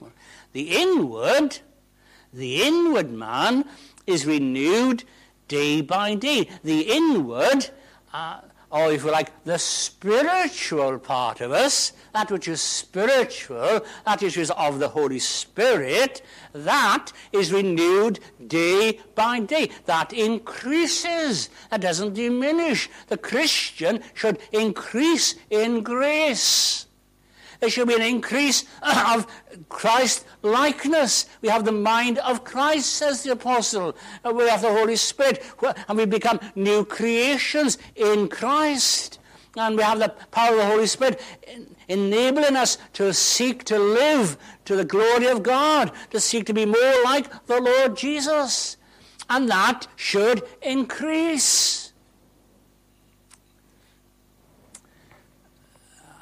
the 0.54 0.78
inward, 0.78 1.60
the 2.34 2.64
inward 2.64 3.12
man 3.12 3.66
is 4.06 4.26
renewed 4.26 5.04
day 5.48 5.82
by 5.82 6.16
day. 6.16 6.50
The 6.64 6.82
inward, 6.82 7.70
uh, 8.14 8.42
or 8.70 8.92
if 8.92 9.06
you 9.06 9.12
like, 9.12 9.44
the 9.46 9.58
spiritual 9.58 11.00
part 11.00 11.40
of 11.40 11.52
us, 11.52 11.94
that 12.14 12.32
which 12.32 12.48
is 12.48 12.62
spiritual, 12.62 13.86
that 14.06 14.22
which 14.22 14.38
is 14.38 14.52
of 14.52 14.80
the 14.80 14.90
Holy 14.90 15.20
Spirit, 15.20 16.22
that 16.54 17.14
is 17.32 17.54
renewed 17.54 18.20
day 18.46 19.00
by 19.16 19.40
day. 19.40 19.70
That 19.86 20.12
increases, 20.12 21.50
that 21.70 21.82
doesn't 21.82 22.14
diminish. 22.14 22.90
The 23.08 23.18
Christian 23.18 24.04
should 24.14 24.40
increase 24.52 25.36
in 25.50 25.82
grace. 25.82 26.87
There 27.60 27.70
should 27.70 27.88
be 27.88 27.96
an 27.96 28.02
increase 28.02 28.66
of 28.82 29.28
Christ 29.70 30.26
likeness. 30.42 31.28
We 31.42 31.50
have 31.50 31.66
the 31.66 31.72
mind 31.72 32.20
of 32.20 32.44
Christ, 32.44 32.94
says 32.94 33.24
the 33.24 33.32
apostle. 33.32 33.96
Uh, 34.24 34.32
we 34.32 34.48
have 34.48 34.62
the 34.62 34.72
Holy 34.72 34.96
Spirit, 34.96 35.44
and 35.88 35.98
we 35.98 36.06
become 36.06 36.40
new 36.56 36.86
creations 36.86 37.78
in 37.96 38.28
Christ. 38.30 39.20
And 39.56 39.76
we 39.76 39.84
have 39.84 40.00
the 40.00 40.10
power 40.32 40.52
of 40.52 40.58
the 40.58 40.66
Holy 40.68 40.86
Spirit 40.86 41.20
enabling 41.88 42.56
us 42.56 42.78
to 42.94 43.14
seek 43.14 43.64
to 43.66 43.80
live 43.80 44.38
to 44.66 44.76
the 44.76 44.86
glory 44.86 45.28
of 45.28 45.42
God, 45.42 45.92
to 46.12 46.20
seek 46.20 46.46
to 46.46 46.54
be 46.54 46.66
more 46.66 47.04
like 47.04 47.48
the 47.48 47.60
Lord 47.60 47.98
Jesus. 47.98 48.78
And 49.30 49.50
that 49.50 49.88
should 49.96 50.44
increase. 50.62 51.87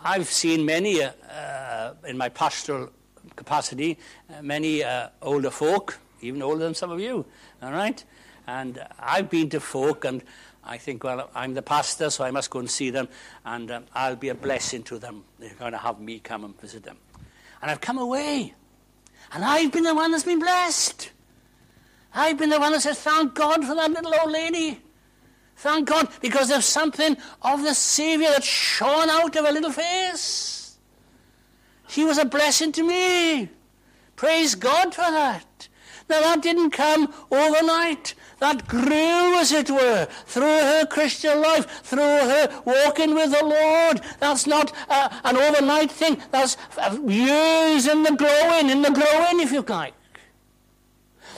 I've 0.05 0.29
seen 0.29 0.67
many, 0.67 1.01
uh, 1.01 1.09
uh, 1.27 1.93
in 2.07 2.15
my 2.15 2.29
pastoral 2.29 2.91
capacity, 3.35 3.97
uh, 4.29 4.39
many 4.43 4.83
uh, 4.83 5.09
older 5.23 5.49
folk, 5.49 5.97
even 6.21 6.43
older 6.43 6.63
than 6.63 6.75
some 6.75 6.91
of 6.91 6.99
you, 6.99 7.25
all 7.63 7.71
right? 7.71 8.03
And 8.45 8.85
I've 8.99 9.31
been 9.31 9.49
to 9.49 9.59
folk, 9.59 10.05
and 10.05 10.21
I 10.63 10.77
think, 10.77 11.03
well, 11.03 11.31
I'm 11.33 11.55
the 11.55 11.63
pastor, 11.63 12.11
so 12.11 12.23
I 12.23 12.29
must 12.29 12.51
go 12.51 12.59
and 12.59 12.69
see 12.69 12.91
them, 12.91 13.09
and 13.45 13.71
um, 13.71 13.85
I'll 13.95 14.15
be 14.15 14.29
a 14.29 14.35
blessing 14.35 14.83
to 14.83 14.99
them. 14.99 15.23
They're 15.39 15.55
going 15.55 15.71
to 15.71 15.79
have 15.79 15.99
me 15.99 16.19
come 16.19 16.43
and 16.45 16.61
visit 16.61 16.83
them. 16.83 16.97
And 17.63 17.71
I've 17.71 17.81
come 17.81 17.97
away, 17.97 18.53
and 19.33 19.43
I've 19.43 19.71
been 19.71 19.85
the 19.85 19.95
one 19.95 20.11
that's 20.11 20.23
been 20.23 20.37
blessed. 20.37 21.09
I've 22.13 22.37
been 22.37 22.51
the 22.51 22.59
one 22.59 22.73
that 22.73 22.81
says, 22.81 22.99
thank 22.99 23.33
God 23.33 23.65
for 23.65 23.73
that 23.73 23.89
little 23.89 24.13
old 24.21 24.31
lady. 24.31 24.79
Thank 25.55 25.87
God, 25.87 26.09
because 26.21 26.49
there's 26.49 26.65
something 26.65 27.17
of 27.41 27.63
the 27.63 27.73
Savior 27.73 28.29
that 28.29 28.43
shone 28.43 29.09
out 29.09 29.35
of 29.35 29.45
her 29.45 29.51
little 29.51 29.71
face. 29.71 30.77
She 31.87 32.03
was 32.03 32.17
a 32.17 32.25
blessing 32.25 32.71
to 32.73 32.83
me. 32.83 33.49
Praise 34.15 34.55
God 34.55 34.93
for 34.93 35.01
that. 35.01 35.67
Now, 36.07 36.21
that 36.21 36.43
didn't 36.43 36.71
come 36.71 37.11
overnight. 37.31 38.13
That 38.39 38.67
grew, 38.67 39.39
as 39.39 39.51
it 39.51 39.71
were, 39.71 40.05
through 40.25 40.43
her 40.43 40.85
Christian 40.85 41.41
life, 41.41 41.81
through 41.83 42.01
her 42.01 42.61
walking 42.65 43.15
with 43.15 43.31
the 43.31 43.43
Lord. 43.43 44.01
That's 44.19 44.45
not 44.45 44.71
uh, 44.89 45.09
an 45.23 45.37
overnight 45.37 45.89
thing. 45.89 46.21
That's 46.31 46.57
years 47.07 47.87
in 47.87 48.03
the 48.03 48.15
growing, 48.15 48.69
in 48.69 48.81
the 48.81 48.91
growing, 48.91 49.39
if 49.39 49.51
you 49.51 49.61
like. 49.61 49.93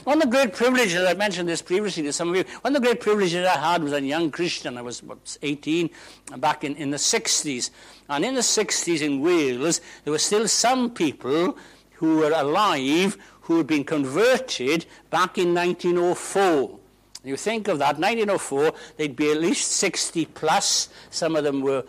One 0.08 0.22
of 0.22 0.32
the 0.32 0.38
great 0.38 0.54
privileges, 0.54 1.06
I 1.06 1.16
mentioned 1.16 1.50
this 1.50 1.62
previously 1.62 2.02
to 2.04 2.14
some 2.14 2.30
of 2.30 2.36
you, 2.38 2.46
one 2.62 2.74
of 2.74 2.82
the 2.82 2.88
great 2.88 3.02
privileges 3.02 3.46
I 3.46 3.58
had 3.58 3.84
was 3.84 3.92
a 3.92 4.02
young 4.02 4.32
Christian. 4.32 4.78
I 4.78 4.82
was 4.82 5.04
what, 5.04 5.38
18 5.42 5.90
back 6.38 6.64
in, 6.64 6.78
in 6.78 6.92
the 6.92 6.98
60s. 6.98 7.72
And 8.08 8.24
in 8.24 8.34
the 8.34 8.40
60s 8.40 9.02
in 9.02 9.20
Wales, 9.20 9.82
there 10.06 10.14
were 10.14 10.18
still 10.18 10.48
some 10.48 10.92
people 10.92 11.58
who 11.96 12.20
were 12.20 12.32
alive 12.32 13.18
who 13.42 13.58
had 13.58 13.68
been 13.68 13.84
converted 13.84 14.86
back 15.10 15.38
in 15.38 15.54
1904. 15.54 16.80
You 17.26 17.36
think 17.36 17.68
of 17.68 17.80
that, 17.80 18.00
1904, 18.00 18.72
they'd 18.96 19.14
be 19.14 19.32
at 19.32 19.42
least 19.42 19.74
60 19.74 20.24
plus. 20.28 20.88
Some 21.10 21.36
of 21.36 21.44
them 21.44 21.60
were 21.60 21.84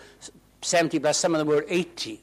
70 0.63 0.99
plus, 0.99 1.19
some 1.19 1.37
of 1.37 1.39
them 1.39 1.47
were 1.47 1.65
80. 1.69 2.21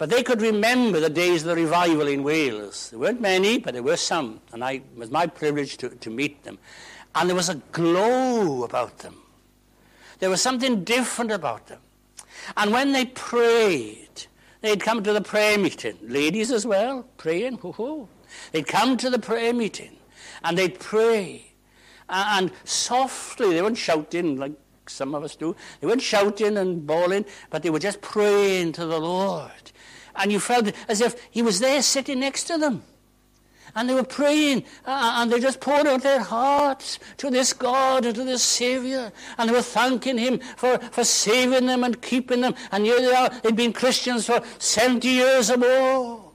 But 0.00 0.08
they 0.08 0.22
could 0.22 0.40
remember 0.40 0.98
the 0.98 1.10
days 1.10 1.42
of 1.42 1.48
the 1.48 1.56
revival 1.56 2.08
in 2.08 2.22
Wales. 2.22 2.88
There 2.88 2.98
weren't 2.98 3.20
many, 3.20 3.58
but 3.58 3.74
there 3.74 3.82
were 3.82 3.98
some. 3.98 4.40
And 4.50 4.64
I, 4.64 4.72
it 4.72 4.96
was 4.96 5.10
my 5.10 5.26
privilege 5.26 5.76
to, 5.76 5.90
to 5.90 6.08
meet 6.08 6.42
them. 6.42 6.58
And 7.14 7.28
there 7.28 7.36
was 7.36 7.50
a 7.50 7.56
glow 7.70 8.64
about 8.64 9.00
them. 9.00 9.18
There 10.18 10.30
was 10.30 10.40
something 10.40 10.84
different 10.84 11.30
about 11.30 11.66
them. 11.66 11.80
And 12.56 12.72
when 12.72 12.92
they 12.92 13.04
prayed, 13.04 14.24
they'd 14.62 14.80
come 14.80 15.02
to 15.02 15.12
the 15.12 15.20
prayer 15.20 15.58
meeting. 15.58 15.98
Ladies 16.00 16.50
as 16.50 16.66
well, 16.66 17.06
praying. 17.18 17.58
Hoo-hoo. 17.58 18.08
They'd 18.52 18.66
come 18.66 18.96
to 18.96 19.10
the 19.10 19.18
prayer 19.18 19.52
meeting 19.52 19.98
and 20.42 20.56
they'd 20.56 20.80
pray. 20.80 21.52
And 22.08 22.50
softly, 22.64 23.52
they 23.52 23.60
weren't 23.60 23.76
shouting 23.76 24.38
like 24.38 24.52
some 24.86 25.14
of 25.14 25.24
us 25.24 25.36
do. 25.36 25.54
They 25.80 25.86
weren't 25.86 26.00
shouting 26.00 26.56
and 26.56 26.86
bawling, 26.86 27.26
but 27.50 27.62
they 27.62 27.68
were 27.68 27.78
just 27.78 28.00
praying 28.00 28.72
to 28.72 28.86
the 28.86 28.98
Lord 28.98 29.72
and 30.16 30.32
you 30.32 30.40
felt 30.40 30.72
as 30.88 31.00
if 31.00 31.16
he 31.30 31.42
was 31.42 31.60
there 31.60 31.82
sitting 31.82 32.20
next 32.20 32.44
to 32.44 32.58
them. 32.58 32.82
And 33.74 33.88
they 33.88 33.94
were 33.94 34.02
praying, 34.02 34.64
uh, 34.84 35.18
and 35.18 35.30
they 35.30 35.38
just 35.38 35.60
poured 35.60 35.86
out 35.86 36.02
their 36.02 36.20
hearts 36.20 36.98
to 37.18 37.30
this 37.30 37.52
God 37.52 38.04
and 38.04 38.14
to 38.16 38.24
this 38.24 38.42
Savior. 38.42 39.12
And 39.38 39.48
they 39.48 39.54
were 39.54 39.62
thanking 39.62 40.18
Him 40.18 40.40
for, 40.56 40.78
for 40.78 41.04
saving 41.04 41.66
them 41.66 41.84
and 41.84 42.00
keeping 42.02 42.40
them. 42.40 42.54
And 42.72 42.84
here 42.84 43.00
they 43.00 43.14
are, 43.14 43.28
they've 43.28 43.54
been 43.54 43.72
Christians 43.72 44.26
for 44.26 44.42
70 44.58 45.08
years 45.08 45.50
or 45.50 45.58
more. 45.58 46.32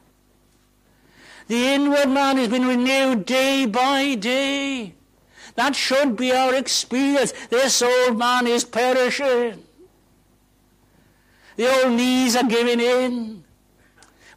The 1.48 1.68
inward 1.68 2.10
man 2.10 2.38
has 2.38 2.48
been 2.48 2.68
renewed 2.68 3.26
day 3.26 3.66
by 3.66 4.16
day. 4.16 4.96
That 5.56 5.76
should 5.76 6.16
be 6.16 6.32
our 6.32 6.56
experience. 6.56 7.34
This 7.50 7.82
old 7.82 8.18
man 8.18 8.48
is 8.48 8.64
perishing. 8.64 9.64
The 11.56 11.84
old 11.84 11.94
knees 11.94 12.36
are 12.36 12.44
giving 12.44 12.80
in. 12.80 13.45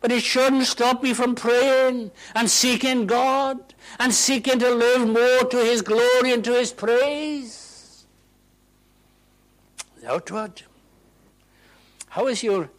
But 0.01 0.13
it 0.13 0.23
shouldn't 0.23 0.67
stop 0.67 1.03
me 1.03 1.13
from 1.13 1.35
praying 1.35 2.13
and 2.35 2.51
seeking 2.51 3.07
God 3.07 3.75
and 3.99 4.15
seeking 4.15 4.59
to 4.61 4.71
live 4.71 5.09
more 5.09 5.49
to 5.51 5.57
His 5.57 5.83
glory 5.83 6.33
and 6.33 6.45
to 6.45 6.53
His 6.53 6.73
praise. 6.73 8.07
The 10.01 10.13
outward. 10.13 10.63
How 12.11 12.29
is 12.29 12.43
your 12.43 12.71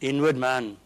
inward 0.00 0.36
man? 0.36 0.76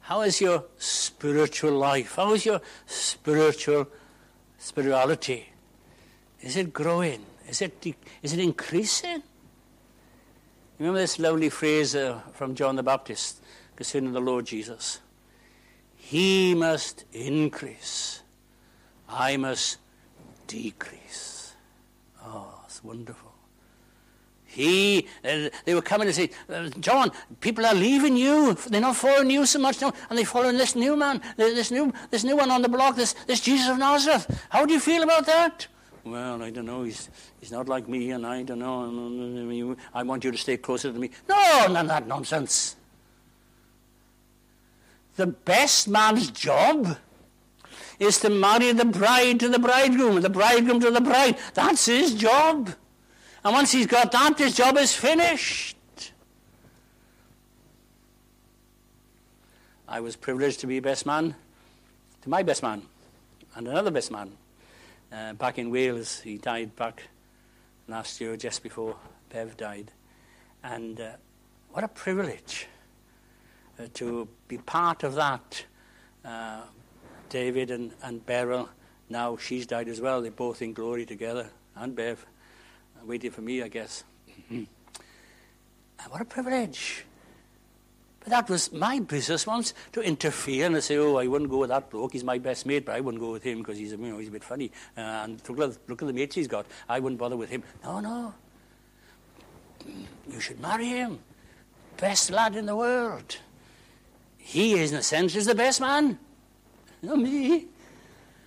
How 0.00 0.20
is 0.20 0.40
your 0.40 0.64
spiritual 0.76 1.72
life? 1.72 2.16
How 2.16 2.34
is 2.34 2.44
your 2.44 2.60
spiritual 2.86 3.88
spirituality? 4.58 5.48
Is 6.40 6.56
it 6.56 6.72
growing? 6.72 7.24
Is 7.48 7.62
it, 7.62 7.84
is 8.22 8.32
it 8.32 8.38
increasing? 8.38 9.22
Remember 10.78 11.00
this 11.00 11.18
lovely 11.18 11.48
phrase 11.48 11.94
uh, 11.94 12.20
from 12.32 12.54
John 12.54 12.76
the 12.76 12.82
Baptist 12.82 13.40
concerning 13.76 14.12
the 14.12 14.20
Lord 14.20 14.46
Jesus. 14.46 15.00
He 15.96 16.54
must 16.54 17.04
increase. 17.12 18.22
I 19.08 19.36
must 19.36 19.78
decrease. 20.46 21.54
Oh, 22.22 22.60
it's 22.66 22.84
wonderful. 22.84 23.32
He, 24.44 25.08
uh, 25.24 25.48
they 25.64 25.74
were 25.74 25.82
coming 25.82 26.06
and 26.06 26.14
say, 26.14 26.30
uh, 26.48 26.68
John, 26.78 27.10
people 27.40 27.66
are 27.66 27.74
leaving 27.74 28.16
you. 28.16 28.54
They're 28.54 28.80
not 28.80 28.94
following 28.94 29.30
you 29.30 29.46
so 29.46 29.58
much 29.58 29.80
now, 29.80 29.92
and 30.08 30.16
they're 30.16 30.24
following 30.24 30.56
this 30.56 30.76
new 30.76 30.94
man, 30.94 31.20
this 31.36 31.72
new, 31.72 31.92
this 32.10 32.22
new 32.22 32.36
one 32.36 32.52
on 32.52 32.62
the 32.62 32.68
block, 32.68 32.94
this, 32.94 33.14
this 33.26 33.40
Jesus 33.40 33.68
of 33.68 33.78
Nazareth. 33.78 34.46
How 34.50 34.64
do 34.64 34.72
you 34.72 34.78
feel 34.78 35.02
about 35.02 35.26
that? 35.26 35.66
Well, 36.04 36.42
I 36.42 36.50
don't 36.50 36.66
know. 36.66 36.84
He's, 36.84 37.08
he's 37.40 37.50
not 37.50 37.68
like 37.68 37.88
me, 37.88 38.12
and 38.12 38.24
I 38.24 38.42
don't 38.42 38.60
know. 38.60 39.76
I 39.92 40.02
want 40.04 40.22
you 40.22 40.30
to 40.30 40.38
stay 40.38 40.56
closer 40.56 40.92
to 40.92 40.98
me. 40.98 41.10
No, 41.28 41.66
none 41.66 41.76
of 41.76 41.88
that 41.88 42.06
nonsense. 42.06 42.76
The 45.16 45.26
best 45.26 45.88
man's 45.88 46.30
job 46.30 46.96
is 47.98 48.18
to 48.20 48.30
marry 48.30 48.72
the 48.72 48.84
bride 48.84 49.40
to 49.40 49.48
the 49.48 49.58
bridegroom, 49.58 50.20
the 50.20 50.30
bridegroom 50.30 50.80
to 50.80 50.90
the 50.90 51.00
bride. 51.00 51.38
That's 51.54 51.86
his 51.86 52.14
job. 52.14 52.70
And 53.44 53.52
once 53.52 53.72
he's 53.72 53.86
got 53.86 54.10
that, 54.12 54.38
his 54.38 54.56
job 54.56 54.76
is 54.76 54.94
finished. 54.94 55.76
I 59.86 60.00
was 60.00 60.16
privileged 60.16 60.60
to 60.60 60.66
be 60.66 60.80
best 60.80 61.06
man 61.06 61.36
to 62.22 62.28
my 62.28 62.42
best 62.42 62.62
man 62.62 62.82
and 63.54 63.68
another 63.68 63.90
best 63.90 64.10
man 64.10 64.32
uh, 65.12 65.34
back 65.34 65.58
in 65.58 65.70
Wales. 65.70 66.20
He 66.20 66.38
died 66.38 66.74
back 66.74 67.02
last 67.86 68.20
year, 68.20 68.36
just 68.36 68.62
before 68.62 68.96
Bev 69.28 69.56
died. 69.56 69.92
And 70.62 71.00
uh, 71.00 71.12
what 71.70 71.84
a 71.84 71.88
privilege 71.88 72.66
uh, 73.78 73.86
to 73.94 74.28
be 74.48 74.58
part 74.58 75.02
of 75.02 75.14
that. 75.14 75.64
Uh, 76.24 76.62
David 77.28 77.70
and, 77.70 77.92
and 78.02 78.24
Beryl, 78.24 78.68
now 79.08 79.36
she's 79.36 79.66
died 79.66 79.88
as 79.88 80.00
well. 80.00 80.22
They're 80.22 80.30
both 80.30 80.62
in 80.62 80.72
glory 80.72 81.06
together. 81.06 81.50
And 81.76 81.94
Bev, 81.94 82.24
uh, 82.96 83.06
waiting 83.06 83.30
for 83.30 83.42
me, 83.42 83.62
I 83.62 83.68
guess. 83.68 84.04
what 86.08 86.20
a 86.20 86.24
privilege. 86.24 87.04
But 88.20 88.30
that 88.30 88.48
was 88.48 88.72
my 88.72 89.00
business 89.00 89.46
once 89.46 89.74
to 89.92 90.00
interfere 90.00 90.66
and 90.66 90.82
say, 90.82 90.96
oh, 90.96 91.16
I 91.16 91.26
wouldn't 91.26 91.50
go 91.50 91.58
with 91.58 91.68
that 91.68 91.90
bloke. 91.90 92.12
He's 92.12 92.24
my 92.24 92.38
best 92.38 92.64
mate, 92.64 92.86
but 92.86 92.94
I 92.94 93.00
wouldn't 93.00 93.20
go 93.20 93.32
with 93.32 93.42
him 93.42 93.58
because 93.58 93.76
he's, 93.76 93.92
you 93.92 93.98
know, 93.98 94.18
he's 94.18 94.28
a 94.28 94.32
bit 94.32 94.44
funny. 94.44 94.70
Uh, 94.96 95.00
and 95.00 95.42
look 95.48 95.58
at, 95.58 95.78
look 95.88 96.00
at 96.00 96.06
the 96.06 96.14
mates 96.14 96.34
he's 96.34 96.48
got. 96.48 96.64
I 96.88 97.00
wouldn't 97.00 97.18
bother 97.18 97.36
with 97.36 97.50
him. 97.50 97.62
No, 97.82 98.00
no. 98.00 98.32
You 99.86 100.40
should 100.40 100.58
marry 100.60 100.86
him. 100.86 101.18
Best 101.98 102.30
lad 102.30 102.56
in 102.56 102.64
the 102.64 102.76
world. 102.76 103.36
He 104.46 104.74
is, 104.78 104.92
in 104.92 104.98
a 104.98 105.02
sense, 105.02 105.34
is 105.34 105.46
the 105.46 105.54
best 105.54 105.80
man. 105.80 106.18
Not 107.00 107.18
me. 107.18 107.66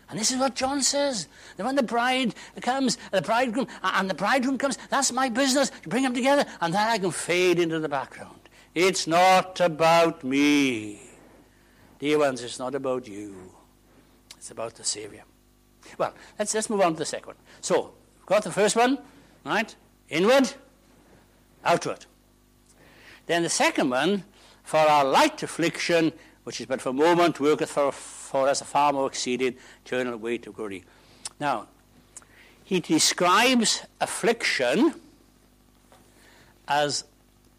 And 0.10 0.20
this 0.20 0.32
is 0.32 0.38
what 0.38 0.54
John 0.54 0.84
says. 0.84 1.28
That 1.58 1.66
when 1.66 1.76
the 1.76 1.82
bride 1.82 2.36
comes, 2.62 3.00
the 3.12 3.24
bridegroom, 3.24 3.68
and 3.82 4.08
the 4.08 4.14
bridegroom 4.14 4.60
comes, 4.60 4.78
that's 4.92 5.12
my 5.12 5.28
business. 5.28 5.72
to 5.72 5.90
bring 5.90 6.04
them 6.04 6.14
together, 6.14 6.46
and 6.62 6.72
then 6.72 6.88
I 6.88 7.00
can 7.00 7.10
fade 7.10 7.60
into 7.60 7.80
the 7.80 7.90
background. 7.90 8.40
It's 8.76 9.08
not 9.08 9.60
about 9.60 10.24
me. 10.24 11.02
Dear 11.98 12.20
ones, 12.20 12.44
it's 12.44 12.60
not 12.60 12.76
about 12.76 13.08
you. 13.08 13.36
It's 14.38 14.52
about 14.52 14.76
the 14.76 14.84
Savior. 14.84 15.24
Well, 15.98 16.14
let's, 16.38 16.54
let's 16.54 16.70
move 16.70 16.82
on 16.82 16.94
to 16.94 17.00
the 17.00 17.06
second 17.06 17.28
one. 17.28 17.38
So, 17.62 17.96
we've 18.20 18.28
got 18.28 18.44
the 18.44 18.52
first 18.52 18.76
one, 18.76 19.00
right? 19.44 19.76
Inward, 20.10 20.54
outward. 21.66 22.06
Then 23.26 23.42
the 23.42 23.50
second 23.50 23.90
one, 23.90 24.24
for 24.68 24.80
our 24.80 25.06
light 25.06 25.42
affliction, 25.44 26.12
which 26.44 26.60
is 26.60 26.66
but 26.66 26.82
for 26.82 26.90
a 26.90 26.94
moment, 26.94 27.40
worketh 27.40 27.72
for, 27.72 27.90
for 27.90 28.50
us 28.50 28.60
a 28.60 28.66
far 28.66 28.92
more 28.92 29.08
exceeding 29.08 29.56
eternal 29.86 30.18
weight 30.18 30.46
of 30.46 30.56
glory. 30.56 30.84
Now, 31.40 31.68
he 32.66 32.82
describes 32.82 33.84
affliction 34.02 34.96
as 36.68 37.06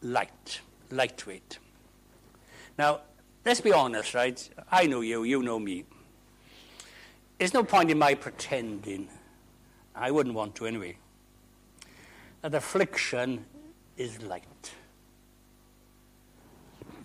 light, 0.02 0.60
lightweight. 0.90 1.58
Now, 2.76 3.00
let's 3.42 3.62
be 3.62 3.72
honest, 3.72 4.12
right? 4.12 4.46
I 4.70 4.86
know 4.86 5.00
you, 5.00 5.22
you 5.22 5.42
know 5.42 5.58
me. 5.58 5.84
There's 7.38 7.54
no 7.54 7.64
point 7.64 7.90
in 7.90 7.98
my 7.98 8.16
pretending, 8.16 9.08
I 9.94 10.10
wouldn't 10.10 10.34
want 10.34 10.56
to 10.56 10.66
anyway, 10.66 10.98
that 12.42 12.54
affliction 12.54 13.46
is 13.96 14.20
light. 14.20 14.74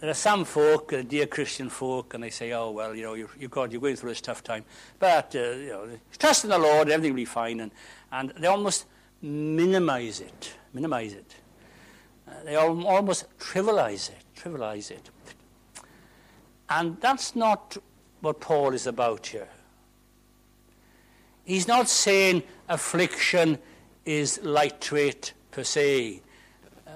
There 0.04 0.12
are 0.12 0.16
some 0.16 0.44
folk, 0.44 0.92
uh, 0.92 1.02
dear 1.02 1.28
Christian 1.28 1.70
folk, 1.70 2.14
and 2.14 2.22
they 2.22 2.30
say, 2.30 2.52
oh, 2.52 2.72
well, 2.72 2.94
you 2.94 3.04
know, 3.04 3.14
you're, 3.14 3.30
you're, 3.40 3.48
God, 3.48 3.72
you're 3.72 3.80
going 3.80 3.96
through 3.96 4.10
this 4.10 4.20
tough 4.20 4.44
time. 4.44 4.66
But, 5.00 5.34
uh, 5.34 5.40
you 5.40 5.70
know, 5.70 5.90
trust 6.20 6.44
in 6.44 6.50
the 6.50 6.58
Lord, 6.58 6.90
everything 6.90 7.14
will 7.14 7.22
be 7.22 7.24
fine. 7.24 7.62
And, 7.62 7.72
and 8.12 8.34
they 8.38 8.48
almost 8.48 8.86
minimize 9.22 10.20
it, 10.20 10.56
minimize 10.74 11.14
it. 11.14 11.36
Uh, 12.28 12.32
they 12.44 12.58
al 12.58 12.86
almost 12.86 13.28
trivialize 13.40 14.10
it, 14.10 14.26
trivialize 14.36 14.92
it. 14.92 15.10
And 16.68 17.00
that's 17.00 17.34
not 17.34 17.78
what 18.20 18.42
Paul 18.42 18.74
is 18.74 18.86
about 18.86 19.28
here. 19.28 19.48
He's 21.46 21.66
not 21.66 21.88
saying 21.88 22.44
affliction 22.68 23.58
is 24.04 24.42
lightweight 24.44 25.32
per 25.52 25.64
se. 25.64 26.22
Uh, 26.86 26.92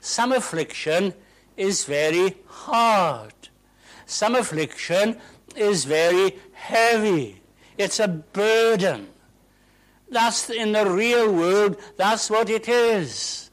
some 0.00 0.32
affliction 0.32 1.14
is 1.56 1.84
very 1.84 2.36
hard. 2.46 3.32
Some 4.06 4.34
affliction 4.34 5.18
is 5.56 5.84
very 5.84 6.36
heavy. 6.52 7.40
It's 7.78 8.00
a 8.00 8.08
burden. 8.08 9.08
That's 10.08 10.50
in 10.50 10.72
the 10.72 10.88
real 10.88 11.32
world, 11.32 11.76
that's 11.96 12.30
what 12.30 12.48
it 12.48 12.68
is. 12.68 13.50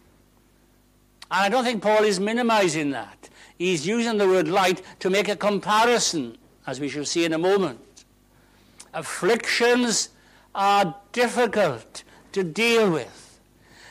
And 1.32 1.46
I 1.46 1.50
don't 1.50 1.64
think 1.64 1.82
Paul 1.82 2.04
is 2.04 2.20
minimizing 2.20 2.92
that. 2.92 3.30
He's 3.58 3.88
using 3.88 4.18
the 4.18 4.28
word 4.28 4.48
light 4.48 4.82
to 5.00 5.10
make 5.10 5.30
a 5.30 5.36
comparison, 5.36 6.38
as 6.68 6.80
we 6.80 6.90
shall 6.90 7.06
see 7.06 7.26
in 7.26 7.34
a 7.34 7.38
moment. 7.38 8.06
Afflictions 8.94 10.10
are 10.54 10.96
difficult 11.12 12.04
to 12.34 12.44
deal 12.44 12.92
with. 12.92 13.23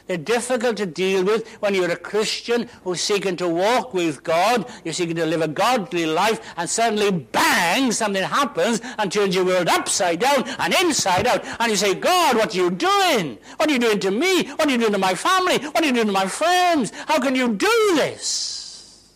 They're 0.06 0.16
difficult 0.16 0.76
to 0.78 0.86
deal 0.86 1.24
with 1.24 1.48
when 1.60 1.74
you're 1.74 1.90
a 1.90 1.96
Christian 1.96 2.68
who's 2.84 3.00
seeking 3.00 3.36
to 3.36 3.48
walk 3.48 3.94
with 3.94 4.22
God, 4.22 4.70
you're 4.84 4.94
seeking 4.94 5.16
to 5.16 5.26
live 5.26 5.42
a 5.42 5.48
godly 5.48 6.06
life, 6.06 6.40
and 6.56 6.68
suddenly, 6.68 7.10
bang, 7.10 7.92
something 7.92 8.22
happens 8.22 8.80
and 8.98 9.10
turns 9.10 9.34
your 9.34 9.44
world 9.44 9.68
upside 9.68 10.20
down 10.20 10.48
and 10.58 10.74
inside 10.74 11.26
out. 11.26 11.44
And 11.60 11.70
you 11.70 11.76
say, 11.76 11.94
God, 11.94 12.36
what 12.36 12.54
are 12.54 12.56
you 12.56 12.70
doing? 12.70 13.38
What 13.56 13.68
are 13.68 13.72
you 13.72 13.78
doing 13.78 14.00
to 14.00 14.10
me? 14.10 14.48
What 14.48 14.66
are 14.66 14.70
you 14.70 14.78
doing 14.78 14.92
to 14.92 14.98
my 14.98 15.14
family? 15.14 15.58
What 15.58 15.82
are 15.82 15.86
you 15.86 15.92
doing 15.92 16.06
to 16.06 16.12
my 16.12 16.26
friends? 16.26 16.92
How 17.06 17.20
can 17.20 17.34
you 17.34 17.54
do 17.54 17.92
this? 17.94 19.12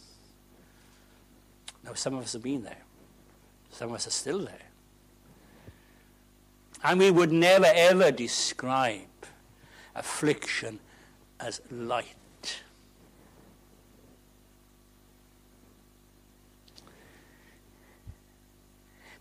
Now, 1.85 1.95
some 1.95 2.15
of 2.15 2.25
us 2.25 2.33
have 2.33 2.43
been 2.43 2.63
there, 2.65 2.83
some 3.71 3.91
of 3.91 3.97
us 3.97 4.07
are 4.07 4.11
still 4.11 4.41
there. 4.41 4.55
And 6.83 7.01
we 7.01 7.11
would 7.11 7.33
never 7.33 7.67
ever 7.67 8.13
describe 8.13 9.07
affliction 9.97 10.79
as 11.41 11.61
light. 11.71 12.07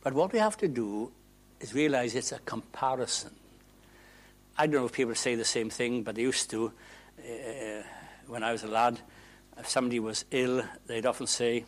But 0.04 0.14
what 0.14 0.32
we 0.34 0.40
have 0.40 0.56
to 0.58 0.68
do 0.68 1.12
is 1.60 1.74
realize 1.74 2.14
it's 2.14 2.32
a 2.32 2.40
comparison. 2.40 3.32
I 4.58 4.68
don't 4.68 4.76
know 4.76 4.86
if 4.86 4.92
people 4.92 5.16
say 5.16 5.34
the 5.34 5.44
same 5.44 5.70
thing, 5.72 6.04
but 6.04 6.16
they 6.16 6.22
used 6.22 6.50
to. 6.52 6.72
Uh, 7.20 7.82
when 8.28 8.44
I 8.44 8.52
was 8.52 8.64
a 8.64 8.68
lad, 8.68 9.00
if 9.58 9.68
somebody 9.68 10.00
was 10.00 10.26
ill, 10.32 10.64
they'd 10.86 11.06
often 11.06 11.28
say, 11.28 11.66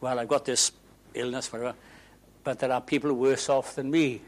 Well, 0.00 0.18
I've 0.18 0.28
got 0.28 0.44
this 0.44 0.72
illness, 1.14 1.52
whatever, 1.52 1.74
but 2.42 2.58
there 2.58 2.72
are 2.72 2.80
people 2.80 3.12
worse 3.12 3.48
off 3.48 3.76
than 3.76 3.90
me. 3.90 4.22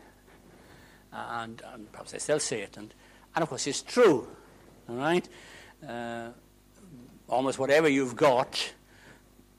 And, 1.12 1.60
and 1.72 1.90
perhaps 1.90 2.12
they 2.12 2.18
still 2.18 2.38
say 2.38 2.62
it. 2.62 2.76
And 2.76 2.94
and 3.34 3.42
of 3.42 3.48
course, 3.48 3.66
it's 3.66 3.82
true. 3.82 4.26
All 4.88 4.96
right? 4.96 5.28
Uh, 5.86 6.30
almost 7.28 7.58
whatever 7.58 7.88
you've 7.88 8.16
got, 8.16 8.72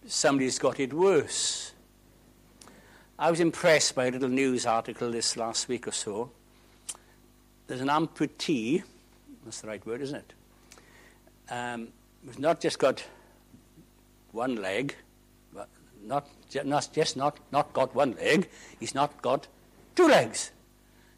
somebody's 0.06 0.60
got 0.60 0.80
it 0.80 0.94
worse. 0.94 1.72
I 3.18 3.30
was 3.30 3.40
impressed 3.40 3.96
by 3.96 4.08
a 4.08 4.12
little 4.12 4.30
news 4.30 4.66
article 4.66 5.12
this 5.12 5.38
last 5.38 5.68
week 5.68 5.88
or 5.88 5.92
so. 5.92 6.32
There's 7.68 7.82
an 7.82 7.88
amputee, 7.88 8.84
that's 9.46 9.62
the 9.62 9.68
right 9.68 9.86
word, 9.86 10.02
isn't 10.02 10.18
it? 10.18 10.34
Um, 11.50 11.90
who's 12.26 12.40
not 12.40 12.60
just 12.60 12.80
got 12.80 13.04
one 14.32 14.56
leg, 14.56 14.96
but 15.54 15.70
not, 16.04 16.28
not 16.66 16.90
just 16.92 17.16
not, 17.16 17.38
not 17.52 17.72
got 17.74 17.96
one 17.96 18.16
leg, 18.16 18.50
he's 18.80 18.96
not 18.96 19.22
got 19.22 19.48
two 19.96 20.08
legs. 20.08 20.52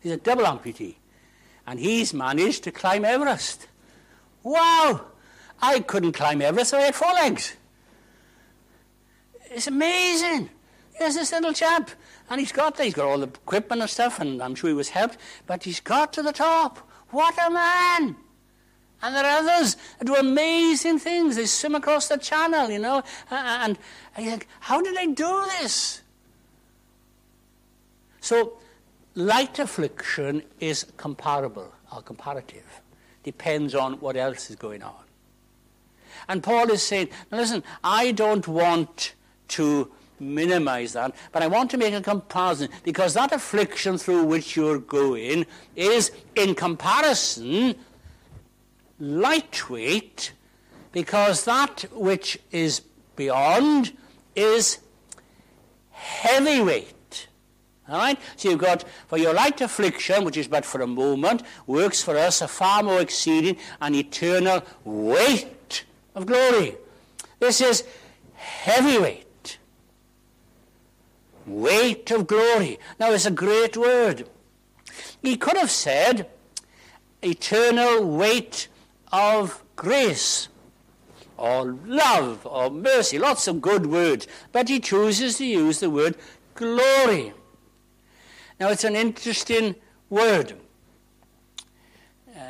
He's 0.01 0.11
a 0.11 0.17
double 0.17 0.43
amputee 0.43 0.95
and 1.65 1.79
he's 1.79 2.13
managed 2.13 2.63
to 2.63 2.71
climb 2.71 3.05
Everest. 3.05 3.67
Wow! 4.43 5.05
I 5.61 5.79
couldn't 5.79 6.13
climb 6.13 6.41
Everest, 6.41 6.73
I 6.73 6.81
had 6.81 6.95
four 6.95 7.13
legs. 7.13 7.55
It's 9.51 9.67
amazing. 9.67 10.49
Here's 10.93 11.15
this 11.15 11.31
little 11.31 11.53
chap, 11.53 11.91
and 12.29 12.39
he's 12.39 12.51
got 12.51 12.79
he's 12.79 12.93
got 12.93 13.05
all 13.05 13.17
the 13.17 13.27
equipment 13.27 13.81
and 13.81 13.89
stuff, 13.89 14.19
and 14.19 14.41
I'm 14.41 14.55
sure 14.55 14.69
he 14.69 14.75
was 14.75 14.89
helped, 14.89 15.17
but 15.47 15.63
he's 15.63 15.79
got 15.79 16.13
to 16.13 16.21
the 16.21 16.33
top. 16.33 16.79
What 17.09 17.35
a 17.45 17.49
man! 17.49 18.15
And 19.01 19.15
there 19.15 19.25
are 19.25 19.39
others 19.39 19.75
that 19.99 20.05
do 20.05 20.15
amazing 20.15 20.97
things. 20.99 21.35
They 21.35 21.45
swim 21.45 21.75
across 21.75 22.07
the 22.07 22.17
channel, 22.17 22.69
you 22.69 22.79
know, 22.79 23.03
and, 23.29 23.77
and 24.15 24.25
you 24.25 24.31
think, 24.31 24.47
how 24.61 24.81
did 24.81 24.95
they 24.95 25.07
do 25.07 25.45
this? 25.59 26.01
So 28.21 28.57
Light 29.15 29.59
affliction 29.59 30.43
is 30.59 30.85
comparable 30.97 31.71
or 31.93 32.01
comparative. 32.01 32.81
Depends 33.23 33.75
on 33.75 33.93
what 33.99 34.17
else 34.17 34.49
is 34.49 34.55
going 34.55 34.81
on. 34.81 35.03
And 36.27 36.41
Paul 36.41 36.71
is 36.71 36.81
saying, 36.81 37.09
listen, 37.31 37.63
I 37.83 38.11
don't 38.11 38.47
want 38.47 39.13
to 39.49 39.91
minimize 40.19 40.93
that, 40.93 41.13
but 41.31 41.43
I 41.43 41.47
want 41.47 41.69
to 41.71 41.77
make 41.77 41.93
a 41.93 42.01
comparison 42.01 42.69
because 42.83 43.13
that 43.13 43.31
affliction 43.31 43.97
through 43.97 44.23
which 44.23 44.55
you're 44.55 44.79
going 44.79 45.45
is, 45.75 46.11
in 46.35 46.55
comparison, 46.55 47.75
lightweight 48.99 50.31
because 50.91 51.43
that 51.45 51.85
which 51.91 52.39
is 52.51 52.81
beyond 53.15 53.91
is 54.35 54.79
heavyweight. 55.91 57.02
All 57.89 57.97
right? 57.97 58.17
So 58.37 58.49
you've 58.49 58.59
got, 58.59 58.85
for 59.07 59.17
your 59.17 59.33
light 59.33 59.59
affliction, 59.61 60.23
which 60.23 60.37
is 60.37 60.47
but 60.47 60.65
for 60.65 60.81
a 60.81 60.87
moment, 60.87 61.43
works 61.67 62.01
for 62.01 62.17
us 62.17 62.41
a 62.41 62.47
far 62.47 62.81
more 62.81 63.01
exceeding 63.01 63.57
and 63.81 63.95
eternal 63.95 64.63
weight 64.85 65.85
of 66.15 66.25
glory. 66.25 66.77
This 67.39 67.59
is 67.59 67.83
heavyweight. 68.35 69.57
Weight 71.45 72.09
of 72.11 72.27
glory. 72.27 72.79
Now, 72.99 73.11
it's 73.11 73.25
a 73.25 73.31
great 73.31 73.75
word. 73.75 74.29
He 75.21 75.35
could 75.35 75.57
have 75.57 75.71
said 75.71 76.29
eternal 77.21 78.05
weight 78.05 78.69
of 79.11 79.61
grace 79.75 80.47
or 81.37 81.77
love 81.85 82.45
or 82.45 82.69
mercy, 82.69 83.19
lots 83.19 83.47
of 83.47 83.61
good 83.61 83.87
words, 83.87 84.27
but 84.51 84.69
he 84.69 84.79
chooses 84.79 85.37
to 85.37 85.45
use 85.45 85.79
the 85.79 85.89
word 85.89 86.15
glory. 86.55 87.33
Now, 88.59 88.69
it's 88.69 88.83
an 88.83 88.95
interesting 88.95 89.75
word. 90.09 90.53
Uh, 92.29 92.41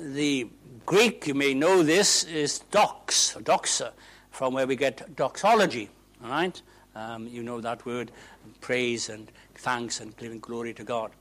the 0.00 0.48
Greek, 0.86 1.26
you 1.26 1.34
may 1.34 1.54
know 1.54 1.82
this, 1.82 2.24
is 2.24 2.58
dox, 2.70 3.36
doxa, 3.40 3.92
from 4.30 4.54
where 4.54 4.66
we 4.66 4.76
get 4.76 5.14
doxology. 5.14 5.88
All 6.22 6.30
right? 6.30 6.60
Um, 6.96 7.28
you 7.28 7.42
know 7.42 7.60
that 7.60 7.86
word, 7.86 8.10
praise 8.60 9.08
and 9.08 9.30
thanks 9.54 10.00
and 10.00 10.16
giving 10.16 10.40
glory 10.40 10.74
to 10.74 10.84
God. 10.84 11.12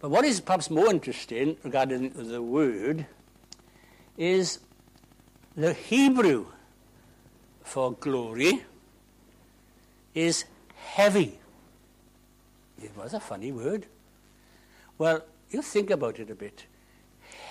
But 0.00 0.10
what 0.10 0.24
is 0.24 0.40
perhaps 0.40 0.68
more 0.68 0.90
interesting 0.90 1.56
regarding 1.62 2.10
the 2.10 2.42
word 2.42 3.06
is 4.18 4.58
the 5.56 5.72
Hebrew 5.72 6.46
for 7.62 7.92
glory 7.92 8.64
is 10.14 10.44
heavy. 10.74 11.38
It 12.82 12.96
was 12.96 13.14
a 13.14 13.20
funny 13.20 13.52
word. 13.52 13.86
Well, 14.98 15.22
you 15.50 15.62
think 15.62 15.90
about 15.90 16.18
it 16.18 16.30
a 16.30 16.34
bit. 16.34 16.66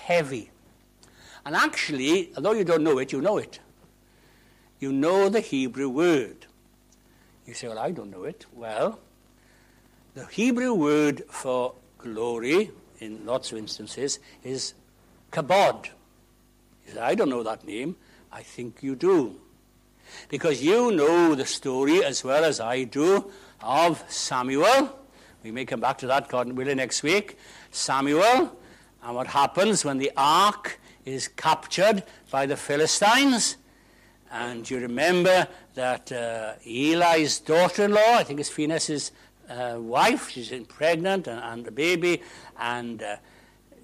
Heavy. 0.04 0.50
And 1.44 1.56
actually, 1.56 2.32
although 2.36 2.52
you 2.52 2.64
don't 2.64 2.84
know 2.84 2.98
it, 2.98 3.12
you 3.12 3.20
know 3.20 3.38
it. 3.38 3.58
You 4.78 4.92
know 4.92 5.28
the 5.28 5.40
Hebrew 5.40 5.88
word. 5.88 6.46
You 7.46 7.54
say, 7.54 7.68
well, 7.68 7.78
I 7.78 7.90
don't 7.90 8.10
know 8.10 8.24
it. 8.24 8.46
Well, 8.52 9.00
the 10.14 10.26
Hebrew 10.26 10.74
word 10.74 11.24
for 11.28 11.74
glory, 11.98 12.70
in 12.98 13.24
lots 13.24 13.52
of 13.52 13.58
instances, 13.58 14.18
is 14.44 14.74
kabod. 15.30 15.86
You 16.86 16.94
say, 16.94 17.00
I 17.00 17.14
don't 17.14 17.30
know 17.30 17.42
that 17.42 17.64
name. 17.64 17.96
I 18.32 18.42
think 18.42 18.82
you 18.82 18.94
do. 18.94 19.36
Because 20.28 20.62
you 20.62 20.92
know 20.92 21.34
the 21.34 21.46
story 21.46 22.04
as 22.04 22.22
well 22.22 22.44
as 22.44 22.60
I 22.60 22.84
do 22.84 23.30
of 23.62 24.04
Samuel. 24.08 24.98
We 25.42 25.50
may 25.50 25.64
come 25.64 25.80
back 25.80 25.98
to 25.98 26.06
that, 26.06 26.28
God 26.28 26.52
willing, 26.52 26.76
next 26.76 27.02
week. 27.02 27.36
Samuel, 27.72 28.56
and 29.02 29.14
what 29.14 29.26
happens 29.26 29.84
when 29.84 29.98
the 29.98 30.12
ark 30.16 30.78
is 31.04 31.26
captured 31.28 32.04
by 32.30 32.46
the 32.46 32.56
Philistines. 32.56 33.56
And 34.30 34.68
you 34.70 34.78
remember 34.78 35.48
that 35.74 36.12
uh, 36.12 36.54
Eli's 36.64 37.40
daughter 37.40 37.84
in 37.84 37.92
law, 37.92 38.14
I 38.14 38.24
think 38.24 38.38
it's 38.38 38.48
Phinehas' 38.48 39.10
uh, 39.48 39.76
wife, 39.78 40.30
she's 40.30 40.52
pregnant 40.68 41.26
and, 41.26 41.42
and 41.42 41.66
a 41.66 41.72
baby, 41.72 42.22
and 42.58 43.02
uh, 43.02 43.16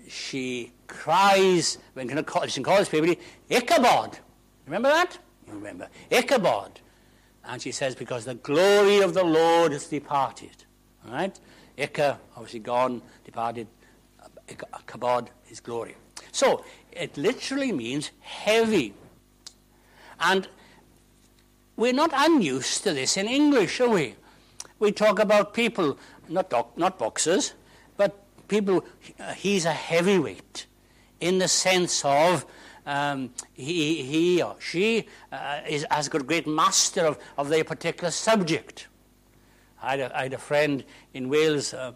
she 0.08 0.72
cries, 0.86 1.78
when 1.94 2.08
call, 2.24 2.46
she 2.46 2.62
calls 2.62 2.88
baby, 2.88 3.18
Ichabod. 3.50 4.18
Remember 4.66 4.88
that? 4.88 5.18
You 5.46 5.54
remember. 5.54 5.88
Ichabod. 6.10 6.80
And 7.44 7.60
she 7.60 7.72
says, 7.72 7.94
because 7.94 8.24
the 8.24 8.34
glory 8.34 9.00
of 9.00 9.14
the 9.14 9.24
Lord 9.24 9.72
has 9.72 9.86
departed. 9.86 10.64
Right? 11.10 11.38
Ica, 11.76 12.18
obviously 12.36 12.60
gone, 12.60 13.02
departed, 13.24 13.66
kabod, 14.86 15.28
his 15.44 15.60
glory. 15.60 15.94
So, 16.32 16.64
it 16.92 17.16
literally 17.16 17.72
means 17.72 18.10
heavy. 18.20 18.94
And 20.20 20.48
we're 21.76 21.92
not 21.92 22.10
unused 22.12 22.82
to 22.84 22.92
this 22.92 23.16
in 23.16 23.26
English, 23.28 23.80
are 23.80 23.88
we? 23.88 24.16
We 24.78 24.92
talk 24.92 25.18
about 25.18 25.54
people, 25.54 25.98
not, 26.28 26.50
doc, 26.50 26.76
not 26.76 26.98
boxers, 26.98 27.54
but 27.96 28.20
people, 28.48 28.84
uh, 29.20 29.32
he's 29.34 29.64
a 29.64 29.72
heavyweight 29.72 30.66
in 31.20 31.38
the 31.38 31.48
sense 31.48 32.04
of 32.04 32.44
um, 32.86 33.30
he, 33.52 34.02
he 34.02 34.42
or 34.42 34.56
she 34.58 35.06
uh, 35.30 35.60
is, 35.68 35.86
has 35.90 36.08
got 36.08 36.22
a 36.22 36.24
great 36.24 36.46
master 36.46 37.04
of, 37.04 37.18
of 37.36 37.48
their 37.48 37.64
particular 37.64 38.10
subject. 38.10 38.88
I 39.82 39.90
had 39.92 40.00
a, 40.00 40.18
I 40.18 40.22
had 40.24 40.32
a 40.32 40.38
friend 40.38 40.84
in 41.14 41.28
Wales, 41.28 41.74
uh, 41.74 41.92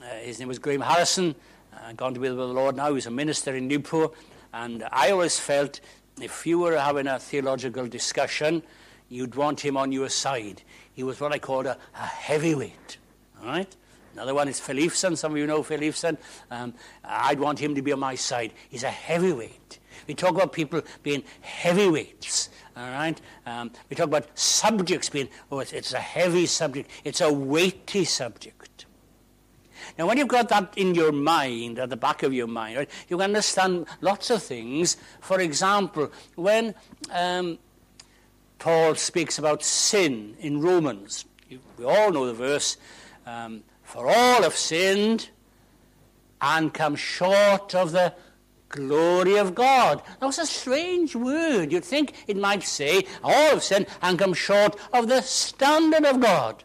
uh, 0.00 0.04
his 0.22 0.38
name 0.38 0.48
was 0.48 0.58
Graham 0.58 0.80
Harrison, 0.80 1.34
uh, 1.74 1.92
gone 1.92 2.14
to 2.14 2.20
be 2.20 2.28
with 2.28 2.38
the 2.38 2.46
Lord 2.46 2.76
now, 2.76 2.94
he's 2.94 3.06
a 3.06 3.10
minister 3.10 3.54
in 3.54 3.68
Newport, 3.68 4.14
and 4.52 4.86
I 4.90 5.10
always 5.10 5.38
felt 5.38 5.80
if 6.20 6.46
you 6.46 6.58
were 6.58 6.78
having 6.78 7.06
a 7.06 7.18
theological 7.18 7.86
discussion, 7.86 8.62
you'd 9.08 9.34
want 9.34 9.60
him 9.60 9.76
on 9.76 9.92
your 9.92 10.08
side. 10.08 10.62
He 10.94 11.02
was 11.02 11.20
what 11.20 11.32
I 11.32 11.38
called 11.38 11.66
a, 11.66 11.76
a 11.94 12.06
heavyweight. 12.06 12.96
All 13.40 13.48
right? 13.48 13.76
Another 14.14 14.34
one 14.34 14.48
is 14.48 14.58
Phil 14.58 14.88
Some 14.88 15.32
of 15.32 15.36
you 15.36 15.46
know 15.46 15.62
Phil 15.62 15.92
Um, 16.50 16.72
I'd 17.04 17.38
want 17.38 17.58
him 17.58 17.74
to 17.74 17.82
be 17.82 17.92
on 17.92 18.00
my 18.00 18.14
side. 18.14 18.52
He's 18.70 18.82
a 18.82 18.90
heavyweight. 18.90 19.78
We 20.06 20.14
talk 20.14 20.34
about 20.34 20.52
people 20.52 20.80
being 21.02 21.22
heavyweights. 21.42 22.48
All 22.76 22.90
right? 22.90 23.18
Um, 23.46 23.70
we 23.88 23.96
talk 23.96 24.06
about 24.06 24.38
subjects 24.38 25.08
being, 25.08 25.28
oh, 25.50 25.60
it's, 25.60 25.72
it's 25.72 25.94
a 25.94 25.98
heavy 25.98 26.46
subject. 26.46 26.90
It's 27.04 27.20
a 27.20 27.32
weighty 27.32 28.04
subject. 28.04 28.84
Now, 29.98 30.06
when 30.06 30.18
you've 30.18 30.28
got 30.28 30.48
that 30.50 30.74
in 30.76 30.94
your 30.94 31.12
mind, 31.12 31.78
at 31.78 31.88
the 31.88 31.96
back 31.96 32.22
of 32.22 32.34
your 32.34 32.46
mind, 32.46 32.76
right, 32.76 32.90
you 33.08 33.16
can 33.16 33.24
understand 33.24 33.86
lots 34.00 34.30
of 34.30 34.42
things. 34.42 34.96
For 35.20 35.40
example, 35.40 36.12
when 36.34 36.74
um, 37.10 37.58
Paul 38.58 38.94
speaks 38.94 39.38
about 39.38 39.62
sin 39.62 40.36
in 40.40 40.60
Romans, 40.60 41.24
you, 41.48 41.60
we 41.78 41.84
all 41.84 42.12
know 42.12 42.26
the 42.26 42.34
verse, 42.34 42.76
um, 43.26 43.62
for 43.84 44.08
all 44.08 44.42
have 44.42 44.56
sinned 44.56 45.30
and 46.40 46.74
come 46.74 46.96
short 46.96 47.74
of 47.74 47.92
the 47.92 48.12
glory 48.68 49.36
of 49.36 49.54
God. 49.54 50.02
That 50.20 50.26
was 50.26 50.38
a 50.38 50.46
strange 50.46 51.14
word. 51.14 51.72
You'd 51.72 51.84
think 51.84 52.14
it 52.26 52.36
might 52.36 52.62
say, 52.62 53.06
all 53.22 53.50
have 53.50 53.62
sinned 53.62 53.86
and 54.02 54.18
come 54.18 54.34
short 54.34 54.76
of 54.92 55.08
the 55.08 55.22
standard 55.22 56.04
of 56.04 56.20
God. 56.20 56.64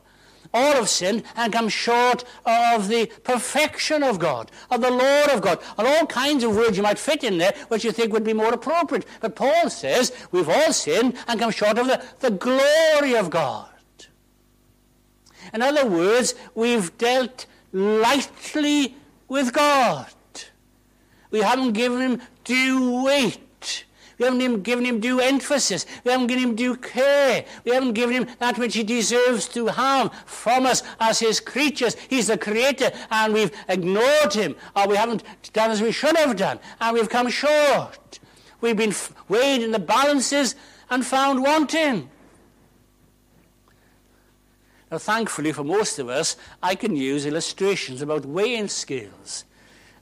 All 0.54 0.74
have 0.74 0.90
sinned 0.90 1.24
and 1.38 1.54
come 1.54 1.70
short 1.70 2.26
of 2.46 2.90
the 2.90 3.06
perfection 3.24 4.04
of 4.04 4.20
God, 4.20 4.52
of 4.70 4.82
the 4.82 4.92
Lord 4.92 5.30
of 5.30 5.42
God, 5.42 5.60
and 5.78 5.88
all 5.88 6.06
kinds 6.06 6.44
of 6.44 6.56
words 6.56 6.76
you 6.76 6.84
might 6.84 7.00
fit 7.00 7.24
in 7.24 7.38
there 7.38 7.54
which 7.70 7.86
you 7.86 7.92
think 7.94 8.12
would 8.12 8.26
be 8.26 8.34
more 8.34 8.54
appropriate. 8.54 9.06
But 9.22 9.36
Paul 9.36 9.70
says 9.70 10.12
we've 10.32 10.50
all 10.50 10.74
sinned 10.74 11.16
and 11.28 11.40
come 11.40 11.52
short 11.52 11.78
of 11.78 11.88
the, 11.88 12.04
the 12.20 12.32
glory 12.32 13.16
of 13.16 13.30
God. 13.30 13.70
In 15.54 15.62
other 15.62 15.86
words, 15.86 16.36
we've 16.54 16.98
dealt 16.98 17.46
lightly 17.72 18.96
with 19.28 19.54
God. 19.54 20.08
We 21.32 21.40
haven't 21.40 21.74
given 21.74 22.00
him 22.00 22.22
due 22.44 23.04
weight. 23.04 23.86
We 24.22 24.26
haven't 24.26 24.62
given 24.62 24.86
him 24.86 25.00
due 25.00 25.20
emphasis. 25.20 25.88
We 26.04 26.12
haven't 26.12 26.28
given 26.28 26.44
him 26.44 26.56
due 26.56 26.76
care. 26.76 27.44
We 27.66 27.72
haven't 27.72 27.94
given 27.94 28.16
him 28.16 28.28
that 28.38 28.60
which 28.60 28.76
he 28.76 28.84
deserves 28.84 29.48
to 29.50 29.66
have 29.66 30.14
from 30.28 30.68
us 30.68 30.84
as 31.00 31.20
his 31.20 31.40
creatures. 31.40 31.96
He's 32.08 32.28
the 32.28 32.38
creator, 32.38 32.92
and 33.10 33.34
we've 33.34 33.52
ignored 33.68 34.34
him, 34.34 34.56
or 34.76 34.88
we 34.88 34.96
haven't 34.96 35.24
done 35.54 35.72
as 35.72 35.82
we 35.82 35.92
should 35.92 36.16
have 36.18 36.36
done, 36.36 36.60
and 36.80 36.94
we've 36.94 37.10
come 37.10 37.30
short. 37.30 38.20
We've 38.60 38.78
been 38.78 38.94
weighed 39.28 39.64
in 39.64 39.72
the 39.72 39.80
balances 39.80 40.54
and 40.92 41.04
found 41.04 41.42
wanting. 41.42 42.08
Now, 44.92 45.00
thankfully 45.00 45.52
for 45.52 45.64
most 45.64 45.98
of 45.98 46.10
us, 46.10 46.36
I 46.62 46.76
can 46.76 46.96
use 46.96 47.26
illustrations 47.26 48.04
about 48.04 48.26
weighing 48.26 48.68
scales. 48.68 49.46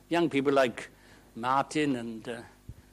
Young 0.09 0.29
people 0.29 0.51
like 0.51 0.89
Martin 1.35 1.95
and 1.95 2.27
uh, 2.27 2.37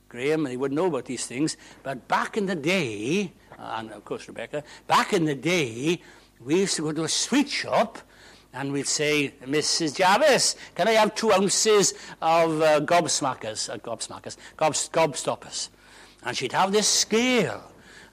Graham, 0.08 0.44
they 0.44 0.56
wouldn't 0.56 0.76
know 0.76 0.86
about 0.86 1.06
these 1.06 1.26
things. 1.26 1.56
But 1.82 2.06
back 2.08 2.36
in 2.36 2.46
the 2.46 2.54
day, 2.54 3.32
and 3.58 3.90
of 3.92 4.04
course 4.04 4.28
Rebecca, 4.28 4.62
back 4.86 5.12
in 5.12 5.24
the 5.24 5.34
day, 5.34 6.00
we 6.44 6.60
used 6.60 6.76
to 6.76 6.82
go 6.82 6.92
to 6.92 7.04
a 7.04 7.08
sweet 7.08 7.48
shop 7.48 7.98
and 8.56 8.72
we'd 8.72 8.86
say, 8.86 9.34
Mrs. 9.44 9.96
Jarvis, 9.96 10.56
can 10.74 10.88
I 10.88 10.92
have 10.92 11.14
two 11.14 11.30
ounces 11.30 11.92
of 12.22 12.62
uh, 12.62 12.80
gobsmackers, 12.80 13.68
uh, 13.68 13.76
gobsmackers, 13.76 14.36
gobs, 14.56 14.88
gobstoppers? 14.88 15.68
And 16.22 16.34
she'd 16.34 16.52
have 16.52 16.72
this 16.72 16.88
scale, 16.88 17.62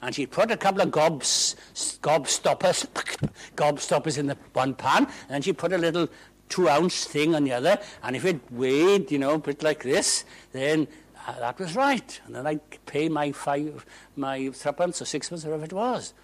and 0.02 0.14
she'd 0.14 0.30
put 0.30 0.50
a 0.50 0.56
couple 0.58 0.82
of 0.82 0.90
gobs, 0.90 1.56
gobstoppers, 2.02 2.86
gobstoppers 3.56 4.18
in 4.18 4.26
the 4.26 4.36
one 4.52 4.74
pan, 4.74 5.08
and 5.30 5.42
she'd 5.42 5.56
put 5.56 5.72
a 5.72 5.78
little 5.78 6.10
two 6.54 6.68
ounce 6.68 7.04
thing 7.04 7.34
on 7.34 7.42
the 7.42 7.52
other, 7.52 7.80
and 8.04 8.14
if 8.14 8.24
it 8.24 8.40
weighed, 8.52 9.10
you 9.10 9.18
know, 9.18 9.34
a 9.34 9.38
bit 9.38 9.60
like 9.64 9.82
this, 9.82 10.24
then 10.52 10.86
uh, 11.26 11.36
that 11.40 11.58
was 11.58 11.74
right. 11.74 12.20
And 12.26 12.36
then 12.36 12.46
I'd 12.46 12.86
pay 12.86 13.08
my 13.08 13.32
five, 13.32 13.84
my 14.14 14.50
threepence 14.50 15.02
or 15.02 15.04
sixpence, 15.04 15.44
or 15.44 15.48
whatever 15.48 15.64
it 15.64 15.72
was. 15.72 16.14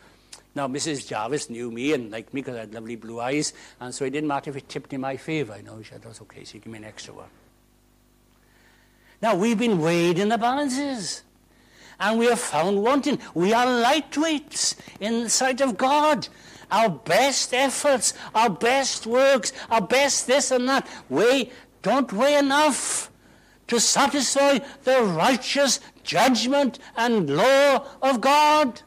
Now, 0.54 0.68
Mrs. 0.68 1.08
Jarvis 1.08 1.50
knew 1.50 1.72
me 1.72 1.92
and 1.94 2.12
liked 2.12 2.32
me 2.32 2.42
because 2.42 2.54
I 2.54 2.60
had 2.60 2.74
lovely 2.74 2.94
blue 2.94 3.18
eyes, 3.20 3.52
and 3.80 3.92
so 3.92 4.04
it 4.04 4.10
didn't 4.10 4.28
matter 4.28 4.50
if 4.50 4.56
it 4.56 4.68
tipped 4.68 4.92
in 4.92 5.00
my 5.00 5.16
favour. 5.16 5.56
You 5.56 5.64
know, 5.64 5.82
she 5.82 5.90
said, 5.90 6.02
that's 6.02 6.20
okay, 6.22 6.44
so 6.44 6.54
you 6.54 6.60
give 6.60 6.72
me 6.72 6.78
an 6.78 6.84
extra 6.84 7.12
one. 7.12 7.28
Now, 9.20 9.34
we've 9.34 9.58
been 9.58 9.80
weighed 9.80 10.20
in 10.20 10.28
the 10.28 10.38
balances, 10.38 11.24
and 11.98 12.20
we 12.20 12.30
are 12.30 12.36
found 12.36 12.80
wanting. 12.84 13.18
We 13.34 13.52
are 13.52 13.66
lightweights 13.66 14.76
in 15.00 15.24
the 15.24 15.30
sight 15.30 15.60
of 15.60 15.76
God 15.76 16.28
our 16.70 16.88
best 16.88 17.54
efforts, 17.54 18.14
our 18.34 18.50
best 18.50 19.06
works, 19.06 19.52
our 19.70 19.80
best 19.80 20.26
this 20.26 20.50
and 20.50 20.68
that, 20.68 20.86
weigh, 21.08 21.50
don't 21.82 22.12
weigh 22.12 22.36
enough 22.36 23.10
to 23.68 23.80
satisfy 23.80 24.58
the 24.82 25.02
righteous 25.02 25.80
judgment 26.02 26.78
and 26.96 27.30
law 27.36 27.86
of 28.02 28.20
God. 28.20 28.82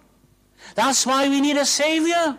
That's 0.76 1.06
why 1.06 1.30
we 1.30 1.42
need 1.42 1.58
a 1.58 1.66
Savior. 1.66 2.38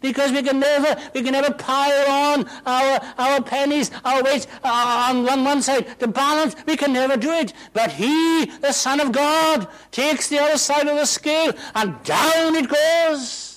Because 0.00 0.30
we 0.30 0.42
can 0.42 0.60
never, 0.60 0.96
we 1.12 1.22
can 1.22 1.32
never 1.32 1.52
pile 1.52 2.08
on 2.08 2.48
our, 2.64 3.00
our 3.18 3.42
pennies, 3.42 3.90
our 4.04 4.22
weights 4.22 4.46
uh, 4.62 5.08
on 5.10 5.24
one, 5.24 5.44
one 5.44 5.60
side 5.60 5.98
to 5.98 6.06
balance. 6.06 6.54
We 6.66 6.76
can 6.76 6.92
never 6.92 7.16
do 7.16 7.32
it. 7.32 7.52
But 7.72 7.90
He, 7.90 8.46
the 8.46 8.72
Son 8.72 9.00
of 9.00 9.12
God, 9.12 9.66
takes 9.90 10.28
the 10.28 10.38
other 10.38 10.56
side 10.56 10.86
of 10.86 10.96
the 10.96 11.04
scale 11.04 11.52
and 11.74 12.00
down 12.04 12.54
it 12.54 12.68
goes. 12.68 13.47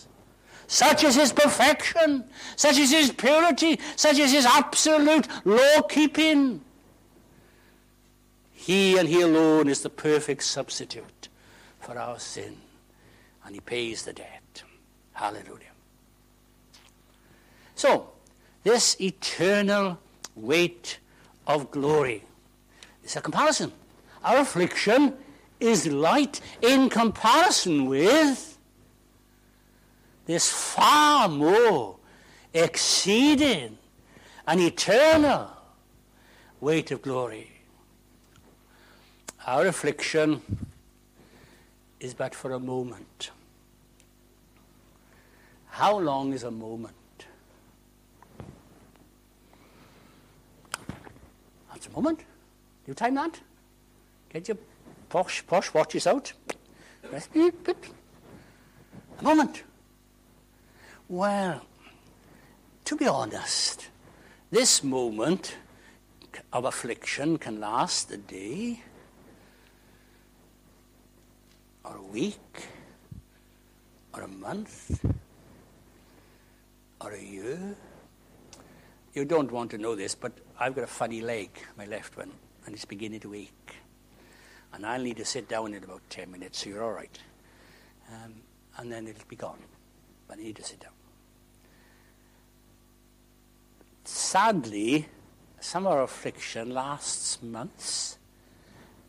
Such 0.72 1.04
is 1.04 1.16
his 1.16 1.34
perfection, 1.34 2.24
such 2.56 2.78
is 2.78 2.92
his 2.92 3.12
purity, 3.12 3.78
such 3.98 4.18
is 4.18 4.32
his 4.32 4.46
absolute 4.46 5.28
law 5.44 5.82
keeping. 5.82 6.62
He 8.54 8.98
and 8.98 9.10
he 9.10 9.20
alone 9.20 9.68
is 9.68 9.82
the 9.82 9.90
perfect 9.90 10.44
substitute 10.44 11.28
for 11.82 12.00
our 12.00 12.18
sin. 12.20 12.56
and 13.44 13.54
he 13.54 13.60
pays 13.60 14.04
the 14.04 14.14
debt. 14.14 14.64
Hallelujah. 15.12 15.74
So, 17.76 18.12
this 18.64 18.96
eternal 19.02 20.00
weight 20.38 21.00
of 21.48 21.70
glory 21.72 22.24
is 23.04 23.18
a 23.18 23.22
comparison. 23.22 23.74
Our 24.24 24.38
affliction 24.38 25.16
is 25.60 25.86
light 25.88 26.40
in 26.62 26.90
comparison 26.90 27.88
with 27.88 28.51
this 30.26 30.52
far 30.52 31.28
more 31.28 31.98
exceeding 32.54 33.78
an 34.48 34.60
eternal 34.60 35.50
weight 36.60 36.92
of 36.92 37.02
glory. 37.02 37.52
Our 39.46 39.68
affliction 39.68 40.42
is 42.00 42.14
but 42.14 42.36
for 42.36 42.54
a 42.54 42.60
moment. 42.60 43.32
How 45.68 45.98
long 45.98 46.34
is 46.34 46.44
a 46.44 46.52
moment? 46.52 46.96
That's 51.72 51.88
a 51.88 51.92
moment. 51.92 52.20
You 52.88 52.94
time 52.94 53.16
that? 53.16 53.40
Get 54.32 54.48
your 54.48 54.58
posh, 55.10 55.46
posh 55.48 55.74
watches 55.74 56.06
out. 56.06 56.34
A 59.20 59.24
moment. 59.24 59.64
Well, 61.12 61.66
to 62.86 62.96
be 62.96 63.06
honest, 63.06 63.90
this 64.50 64.82
moment 64.82 65.58
of 66.54 66.64
affliction 66.64 67.38
can 67.38 67.60
last 67.60 68.10
a 68.12 68.18
day, 68.18 68.82
or 71.84 71.98
a 71.98 72.02
week, 72.02 72.70
or 74.14 74.22
a 74.22 74.28
month, 74.30 75.04
or 77.02 77.12
a 77.12 77.22
year. 77.22 77.76
You 79.14 79.26
don't 79.26 79.52
want 79.52 79.72
to 79.72 79.78
know 79.78 79.96
this, 79.96 80.16
but 80.16 80.32
I've 80.58 80.76
got 80.76 80.86
a 80.86 80.88
funny 80.88 81.20
leg, 81.20 81.50
my 81.78 81.88
left 81.88 82.16
one, 82.16 82.32
and 82.66 82.74
it's 82.74 82.86
beginning 82.86 83.20
to 83.20 83.34
ache. 83.34 83.76
And 84.72 84.86
I'll 84.86 85.02
need 85.02 85.18
to 85.18 85.26
sit 85.26 85.50
down 85.50 85.74
in 85.74 85.84
about 85.84 86.04
10 86.10 86.32
minutes, 86.32 86.60
so 86.60 86.70
you're 86.70 86.86
all 86.86 86.94
right. 86.94 87.20
Um, 88.10 88.36
and 88.78 88.90
then 88.90 89.10
it'll 89.10 89.28
be 89.28 89.36
gone. 89.36 89.60
But 90.30 90.38
I 90.38 90.44
need 90.44 90.56
to 90.56 90.64
sit 90.64 90.80
down. 90.80 90.94
Sadly, 94.14 95.08
some 95.62 95.88
of 95.88 95.98
affliction 95.98 96.74
lasts 96.74 97.42
months 97.42 98.18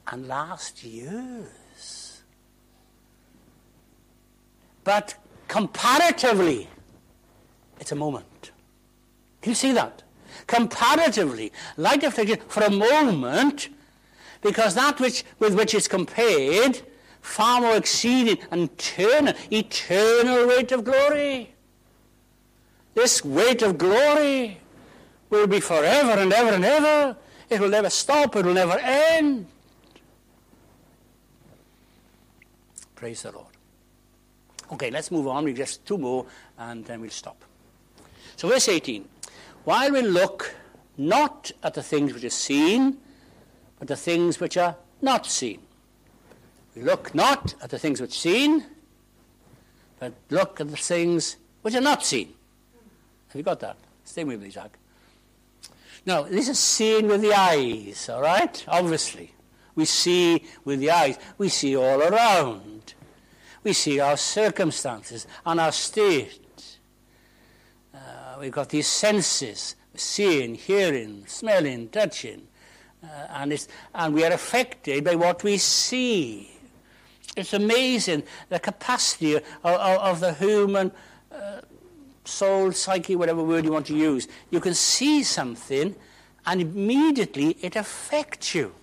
and 0.07 0.29
lasts 0.29 0.85
years. 0.85 2.23
But 4.85 5.17
comparatively, 5.49 6.69
it's 7.81 7.91
a 7.91 7.97
moment. 7.97 8.53
Can 9.41 9.51
you 9.51 9.57
see 9.57 9.73
that? 9.73 10.05
Comparatively, 10.47 11.53
light 11.77 12.05
affliction 12.05 12.39
for 12.47 12.63
a 12.63 12.71
moment, 12.71 13.71
because 14.41 14.77
that 14.77 15.01
which 15.01 15.25
with 15.41 15.57
which 15.57 15.75
it's 15.75 15.89
compared, 15.89 16.81
far 17.21 17.61
more 17.61 17.77
exceeding 17.77 18.39
and 18.53 18.71
eternal, 18.71 19.35
eternal 19.51 20.47
weight 20.47 20.71
of 20.71 20.85
glory. 20.85 21.55
This 22.95 23.25
weight 23.25 23.63
of 23.63 23.79
glory 23.79 24.62
will 25.33 25.47
be 25.47 25.61
forever 25.61 26.13
and 26.13 26.33
ever 26.33 26.51
and 26.51 26.65
ever. 26.65 27.17
It 27.49 27.59
will 27.59 27.71
never 27.71 27.91
stop, 27.91 28.37
it 28.37 28.45
will 28.45 28.55
never 28.55 28.79
end. 28.79 29.47
Praise 32.95 33.23
the 33.23 33.33
Lord. 33.33 33.47
Okay, 34.73 34.91
let's 34.91 35.11
move 35.11 35.27
on. 35.27 35.45
We've 35.45 35.57
just 35.57 35.85
two 35.85 35.99
more 35.99 36.27
and 36.59 36.85
then 36.85 37.01
we'll 37.01 37.11
stop. 37.11 37.45
So, 38.37 38.49
verse 38.49 38.69
18. 38.69 39.09
While 39.65 39.93
we 39.93 40.03
look 40.03 40.55
not 40.97 41.51
at 41.63 41.75
the 41.75 41.83
things 41.83 42.13
which 42.13 42.25
are 42.25 42.31
seen, 42.31 42.99
but 43.79 43.89
the 43.89 43.97
things 43.97 44.39
which 44.39 44.57
are 44.57 44.77
not 45.01 45.27
seen. 45.27 45.61
We 46.77 46.83
look 46.83 47.15
not 47.15 47.55
at 47.63 47.71
the 47.71 47.79
things 47.79 48.01
which 48.01 48.11
are 48.11 48.15
seen, 48.15 48.67
but 49.99 50.13
look 50.31 50.61
at 50.61 50.71
the 50.71 50.77
things 50.77 51.37
which 51.63 51.75
are 51.75 51.81
not 51.81 52.05
seen. 52.05 52.35
Have 53.29 53.37
you 53.37 53.43
got 53.43 53.61
that? 53.61 53.77
Stay 54.05 54.25
with 54.25 54.43
me, 54.43 54.51
Jack. 54.51 54.79
Now, 56.05 56.23
this 56.23 56.49
is 56.49 56.59
seeing 56.59 57.07
with 57.07 57.21
the 57.23 57.33
eyes, 57.33 58.09
all 58.09 58.23
right? 58.23 58.65
Obviously. 58.67 59.35
We 59.75 59.85
see 59.85 60.45
with 60.65 60.81
the 60.81 60.91
eyes. 60.91 61.19
We 61.39 61.49
see 61.49 61.77
all 61.77 62.03
around. 62.03 62.95
We 63.63 63.73
see 63.73 64.01
our 64.01 64.17
circumstances 64.17 65.27
and 65.47 65.61
our 65.61 65.73
state. 65.73 66.79
Uh, 67.95 68.37
we've 68.41 68.53
got 68.53 68.71
these 68.71 68.89
senses 68.89 69.77
seeing, 69.95 70.55
hearing, 70.57 71.25
smelling, 71.27 71.89
touching. 71.89 72.49
Uh, 73.03 73.27
and, 73.31 73.67
and 73.95 74.15
we 74.15 74.25
are 74.25 74.33
affected 74.33 75.05
by 75.05 75.15
what 75.15 75.43
we 75.43 75.57
see. 75.59 76.51
It's 77.37 77.53
amazing 77.53 78.25
the 78.49 78.59
capacity 78.59 79.35
of, 79.35 79.45
of, 79.65 79.99
of 79.99 80.21
the 80.21 80.35
human 80.35 80.93
uh, 81.33 81.61
soul, 82.25 82.73
psyche, 82.73 83.17
whatever 83.17 83.43
word 83.43 83.65
you 83.65 83.73
want 83.73 83.87
to 83.87 83.97
use, 83.97 84.29
you 84.51 84.61
can 84.61 84.75
see 84.75 85.23
something 85.23 85.95
and 86.47 86.61
immediately 86.61 87.57
it 87.61 87.77
affects 87.77 88.55
you. 88.55 88.75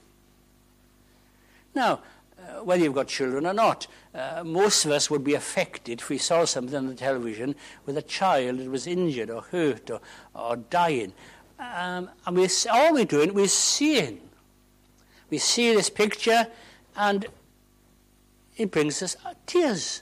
Now, 1.76 2.02
uh, 2.38 2.64
whether 2.64 2.84
you've 2.84 2.96
got 2.96 3.08
children 3.08 3.46
or 3.46 3.54
not, 3.54 3.88
uh, 4.14 4.44
most 4.46 4.86
of 4.86 4.92
us 4.92 5.10
would 5.10 5.24
be 5.24 5.34
affected 5.34 6.02
if 6.02 6.10
we 6.10 6.18
saw 6.18 6.46
something 6.46 6.76
on 6.76 6.88
the 6.88 6.96
television 6.96 7.56
with 7.86 7.98
a 7.98 8.02
child 8.02 8.60
that 8.60 8.70
was 8.70 8.88
injured 8.88 9.30
or 9.30 9.42
hurt 9.42 9.90
or, 9.90 10.02
or 10.34 10.56
dying. 10.56 11.14
Um, 11.60 12.10
and 12.26 12.38
we 12.38 12.48
all 12.72 12.94
we're 12.94 13.06
doing, 13.06 13.34
we're 13.34 13.48
seeing. 13.48 14.22
We 15.30 15.38
see 15.38 15.74
this 15.74 15.90
picture 15.90 16.48
and 16.96 17.28
it 18.58 18.72
brings 18.72 19.04
us 19.04 19.16
tears. 19.46 20.02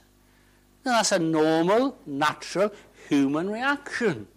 Now, 0.86 0.94
that's 0.94 1.12
a 1.12 1.20
normal, 1.20 1.98
natural 2.06 2.72
human 3.08 3.50
reaction. 3.50 4.28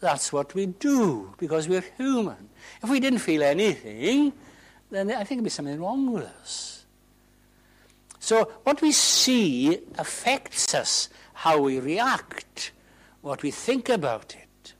That's 0.00 0.32
what 0.32 0.54
we 0.54 0.66
do 0.66 1.32
because 1.38 1.68
we're 1.68 1.84
human. 1.96 2.48
If 2.82 2.90
we 2.90 2.98
didn't 2.98 3.20
feel 3.20 3.42
anything, 3.42 4.32
then 4.90 5.10
I 5.10 5.24
think 5.24 5.38
there'd 5.38 5.44
be 5.44 5.50
something 5.50 5.80
wrong 5.80 6.12
with 6.12 6.24
us. 6.24 6.84
So 8.18 8.44
what 8.64 8.80
we 8.82 8.92
see 8.92 9.80
affects 9.98 10.74
us, 10.74 11.08
how 11.34 11.60
we 11.60 11.80
react, 11.80 12.72
what 13.20 13.42
we 13.42 13.50
think 13.50 13.88
about 13.88 14.34
it, 14.34 14.74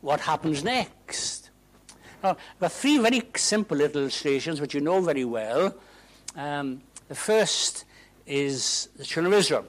what 0.00 0.20
happens 0.20 0.64
next. 0.64 1.50
Now, 2.22 2.30
I've 2.30 2.60
got 2.60 2.72
three 2.72 2.98
very 2.98 3.22
simple 3.36 3.80
illustrations 3.80 4.60
which 4.60 4.74
you 4.74 4.80
know 4.80 5.00
very 5.00 5.24
well. 5.24 5.74
Um, 6.36 6.82
the 7.08 7.14
first 7.14 7.84
is 8.26 8.88
the 8.96 9.04
children 9.04 9.32
of 9.32 9.38
Israel. 9.38 9.66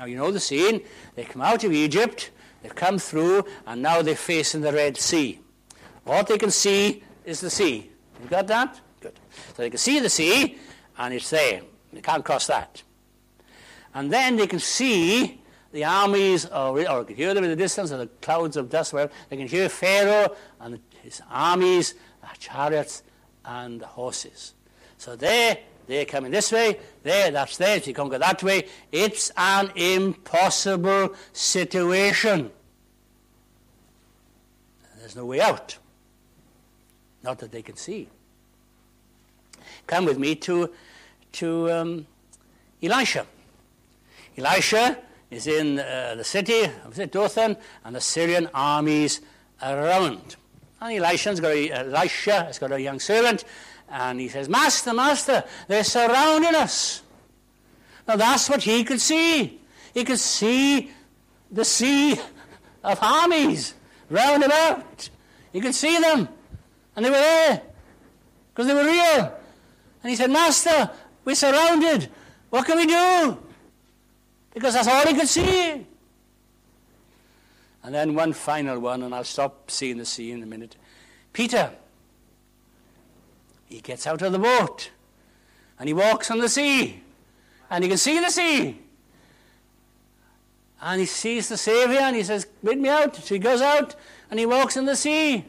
Now, 0.00 0.06
you 0.06 0.16
know 0.16 0.30
the 0.30 0.40
scene. 0.40 0.80
They 1.14 1.24
come 1.24 1.42
out 1.42 1.62
of 1.62 1.74
Egypt, 1.74 2.30
they've 2.62 2.74
come 2.74 2.98
through, 2.98 3.44
and 3.66 3.82
now 3.82 4.00
they're 4.00 4.16
facing 4.16 4.62
the 4.62 4.72
Red 4.72 4.96
Sea. 4.96 5.40
What 6.04 6.26
they 6.26 6.38
can 6.38 6.50
see 6.50 7.04
is 7.26 7.42
the 7.42 7.50
sea. 7.50 7.90
You 8.22 8.28
got 8.30 8.46
that? 8.46 8.80
Good. 9.02 9.20
So 9.54 9.62
they 9.62 9.68
can 9.68 9.76
see 9.76 10.00
the 10.00 10.08
sea, 10.08 10.56
and 10.96 11.12
it's 11.12 11.28
there. 11.28 11.60
They 11.92 12.00
can't 12.00 12.24
cross 12.24 12.46
that. 12.46 12.82
And 13.92 14.10
then 14.10 14.36
they 14.36 14.46
can 14.46 14.58
see 14.58 15.42
the 15.70 15.84
armies, 15.84 16.46
or, 16.46 16.80
or 16.90 17.04
can 17.04 17.14
hear 17.14 17.34
them 17.34 17.44
in 17.44 17.50
the 17.50 17.56
distance, 17.56 17.92
or 17.92 17.98
the 17.98 18.06
clouds 18.06 18.56
of 18.56 18.70
dust, 18.70 18.94
wherever. 18.94 19.12
They 19.28 19.36
can 19.36 19.48
hear 19.48 19.68
Pharaoh 19.68 20.34
and 20.60 20.80
his 21.02 21.20
armies, 21.30 21.92
the 22.22 22.28
chariots, 22.38 23.02
and 23.44 23.78
the 23.78 23.86
horses. 23.86 24.54
So 24.96 25.14
there 25.14 25.58
they're 25.86 26.04
coming 26.04 26.30
this 26.30 26.52
way, 26.52 26.78
there, 27.02 27.30
that's 27.30 27.60
if 27.60 27.86
you 27.86 27.94
can't 27.94 28.10
go 28.10 28.18
that 28.18 28.42
way. 28.42 28.68
It's 28.92 29.30
an 29.36 29.70
impossible 29.74 31.14
situation. 31.32 32.50
There's 34.98 35.16
no 35.16 35.24
way 35.24 35.40
out. 35.40 35.78
Not 37.22 37.38
that 37.38 37.52
they 37.52 37.62
can 37.62 37.76
see. 37.76 38.08
Come 39.86 40.04
with 40.04 40.18
me 40.18 40.36
to, 40.36 40.70
to 41.32 41.70
um, 41.70 42.06
Elisha. 42.82 43.26
Elisha 44.38 44.98
is 45.30 45.46
in 45.46 45.78
uh, 45.78 46.14
the 46.16 46.24
city 46.24 46.64
of 46.84 47.10
Dothan, 47.10 47.56
and 47.84 47.96
the 47.96 48.00
Syrian 48.00 48.48
armies 48.54 49.20
around. 49.62 50.36
And 50.80 50.96
Elisha's 50.96 51.40
got 51.40 51.52
a, 51.52 51.70
Elisha 51.70 52.44
has 52.44 52.58
got 52.58 52.72
a 52.72 52.80
young 52.80 53.00
servant, 53.00 53.44
and 53.90 54.20
he 54.20 54.28
says, 54.28 54.48
Master, 54.48 54.94
Master, 54.94 55.44
they're 55.66 55.84
surrounding 55.84 56.54
us. 56.54 57.02
Now 58.06 58.16
that's 58.16 58.48
what 58.48 58.62
he 58.62 58.84
could 58.84 59.00
see. 59.00 59.60
He 59.92 60.04
could 60.04 60.20
see 60.20 60.90
the 61.50 61.64
sea 61.64 62.18
of 62.84 62.98
armies 63.02 63.74
round 64.08 64.44
about. 64.44 65.10
He 65.52 65.60
could 65.60 65.74
see 65.74 65.98
them. 65.98 66.28
And 66.94 67.04
they 67.04 67.10
were 67.10 67.16
there 67.16 67.62
because 68.52 68.66
they 68.66 68.74
were 68.74 68.84
real. 68.84 69.34
And 70.02 70.10
he 70.10 70.16
said, 70.16 70.30
Master, 70.30 70.90
we're 71.24 71.34
surrounded. 71.34 72.08
What 72.50 72.66
can 72.66 72.76
we 72.78 72.86
do? 72.86 73.38
Because 74.54 74.74
that's 74.74 74.88
all 74.88 75.06
he 75.06 75.14
could 75.14 75.28
see. 75.28 75.86
And 77.82 77.94
then 77.94 78.14
one 78.14 78.32
final 78.32 78.78
one, 78.78 79.02
and 79.02 79.14
I'll 79.14 79.24
stop 79.24 79.70
seeing 79.70 79.98
the 79.98 80.04
sea 80.04 80.32
in 80.32 80.42
a 80.42 80.46
minute. 80.46 80.76
Peter, 81.32 81.72
he 83.70 83.80
gets 83.80 84.06
out 84.06 84.20
of 84.20 84.32
the 84.32 84.38
boat 84.38 84.90
and 85.78 85.88
he 85.88 85.94
walks 85.94 86.30
on 86.30 86.40
the 86.40 86.48
sea 86.48 87.02
and 87.70 87.82
he 87.82 87.88
can 87.88 87.96
see 87.96 88.18
the 88.18 88.30
sea. 88.30 88.78
And 90.82 91.00
he 91.00 91.06
sees 91.06 91.48
the 91.48 91.56
Savior 91.56 92.00
and 92.00 92.16
he 92.16 92.22
says, 92.22 92.46
Bid 92.64 92.78
me 92.78 92.88
out. 92.88 93.14
So 93.16 93.34
he 93.34 93.38
goes 93.38 93.62
out 93.62 93.94
and 94.30 94.40
he 94.40 94.46
walks 94.46 94.76
in 94.76 94.86
the 94.86 94.96
sea. 94.96 95.44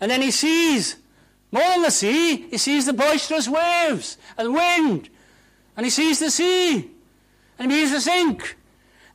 And 0.00 0.10
then 0.10 0.22
he 0.22 0.30
sees 0.30 0.96
more 1.52 1.62
than 1.62 1.82
the 1.82 1.90
sea, 1.90 2.48
he 2.48 2.58
sees 2.58 2.86
the 2.86 2.92
boisterous 2.92 3.48
waves 3.48 4.16
and 4.36 4.54
wind. 4.54 5.10
And 5.76 5.84
he 5.84 5.90
sees 5.90 6.18
the 6.18 6.30
sea. 6.30 6.90
And 7.58 7.70
he 7.70 7.76
begins 7.78 7.92
to 7.92 8.00
sink. 8.00 8.56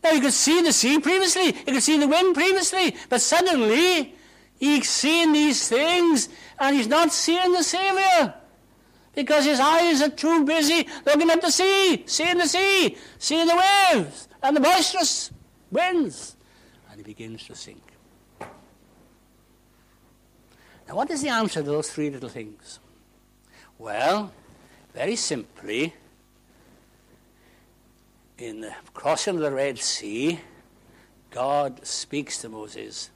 Now 0.04 0.14
he 0.14 0.20
could 0.20 0.34
see 0.34 0.62
the 0.62 0.74
sea 0.74 1.00
previously, 1.00 1.54
he 1.54 1.72
could 1.72 1.84
see 1.84 1.98
the 1.98 2.08
wind 2.08 2.36
previously, 2.36 2.96
but 3.08 3.22
suddenly 3.22 4.14
he's 4.60 4.90
seeing 4.90 5.32
these 5.32 5.68
things 5.68 6.28
and 6.64 6.76
he's 6.76 6.88
not 6.88 7.12
seeing 7.12 7.52
the 7.52 7.64
Savior. 7.64 8.34
Because 9.14 9.46
his 9.46 9.60
eyes 9.60 10.02
are 10.02 10.10
too 10.10 10.44
busy 10.44 10.88
looking 11.06 11.30
at 11.30 11.42
the 11.42 11.52
sea, 11.52 12.04
seeing 12.08 12.38
the 12.38 12.48
sea, 12.48 12.98
seeing 13.20 13.46
the 13.46 13.56
waves 13.56 14.28
and 14.42 14.56
the 14.56 14.62
boisterous 14.62 15.32
winds. 15.70 16.36
And 16.90 16.98
he 16.98 17.04
begins 17.04 17.46
to 17.46 17.56
sink. 17.56 17.84
Now, 20.88 20.96
what 20.96 21.12
is 21.12 21.22
the 21.22 21.30
answer 21.30 21.62
to 21.62 21.70
those 21.70 21.92
three 21.92 22.10
little 22.10 22.30
things? 22.30 22.80
Well, 23.78 24.32
very 24.96 25.16
simply, 25.16 25.94
in 28.38 28.62
the 28.62 28.74
crossing 28.94 29.36
of 29.36 29.42
the 29.42 29.52
Red 29.52 29.78
Sea, 29.80 30.40
God 31.30 31.86
speaks 31.86 32.40
to 32.40 32.50
Moses 32.50 33.10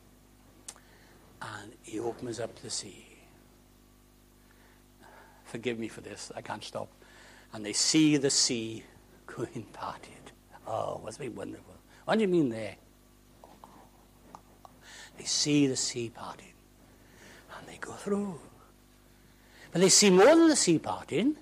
and 1.42 1.74
he 1.82 2.00
opens 2.00 2.40
up 2.40 2.56
the 2.62 2.70
sea. 2.70 3.07
Forgive 5.48 5.80
me 5.80 5.88
for 5.88 6.02
this, 6.02 6.32
I 6.36 6.42
can't 6.42 6.64
stop. 6.64 6.90
And 7.54 7.66
they 7.66 7.74
see 7.74 8.18
the 8.18 8.30
sea 8.30 8.84
going 9.26 9.66
parted. 9.74 10.12
Oh, 10.68 11.02
must 11.04 11.20
be 11.20 11.30
wonderful. 11.30 11.74
What 12.06 12.16
do 12.16 12.22
you 12.22 12.28
mean 12.28 12.50
there? 12.50 12.76
They 15.18 15.24
see 15.24 15.68
the 15.68 15.76
sea 15.76 16.12
parting 16.14 16.54
and 17.58 17.68
they 17.68 17.78
go 17.78 17.94
through. 17.94 18.40
But 19.72 19.82
they 19.82 19.90
see 19.90 20.10
more 20.10 20.36
than 20.36 20.50
the 20.50 20.56
sea 20.56 20.80
parting 20.80 21.36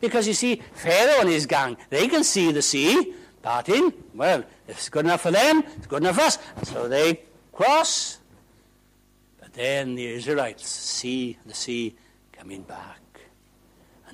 because 0.00 0.26
you 0.26 0.34
see, 0.34 0.62
Pharaoh 0.74 1.20
and 1.20 1.28
his 1.28 1.46
gang, 1.46 1.76
they 1.90 2.08
can 2.08 2.24
see 2.24 2.50
the 2.52 2.62
sea 2.62 3.14
parting. 3.42 3.92
Well, 4.14 4.44
if 4.66 4.76
it's 4.76 4.88
good 4.88 5.04
enough 5.04 5.22
for 5.22 5.30
them, 5.30 5.62
it's 5.76 5.86
good 5.86 6.02
enough 6.02 6.16
for 6.16 6.22
us. 6.22 6.38
So 6.62 6.88
they 6.88 7.22
cross. 7.52 8.18
But 9.40 9.52
then 9.52 9.94
the 9.96 10.06
Israelites 10.06 10.66
see 10.66 11.36
the 11.44 11.54
sea 11.54 11.94
coming 12.32 12.62
back 12.62 13.03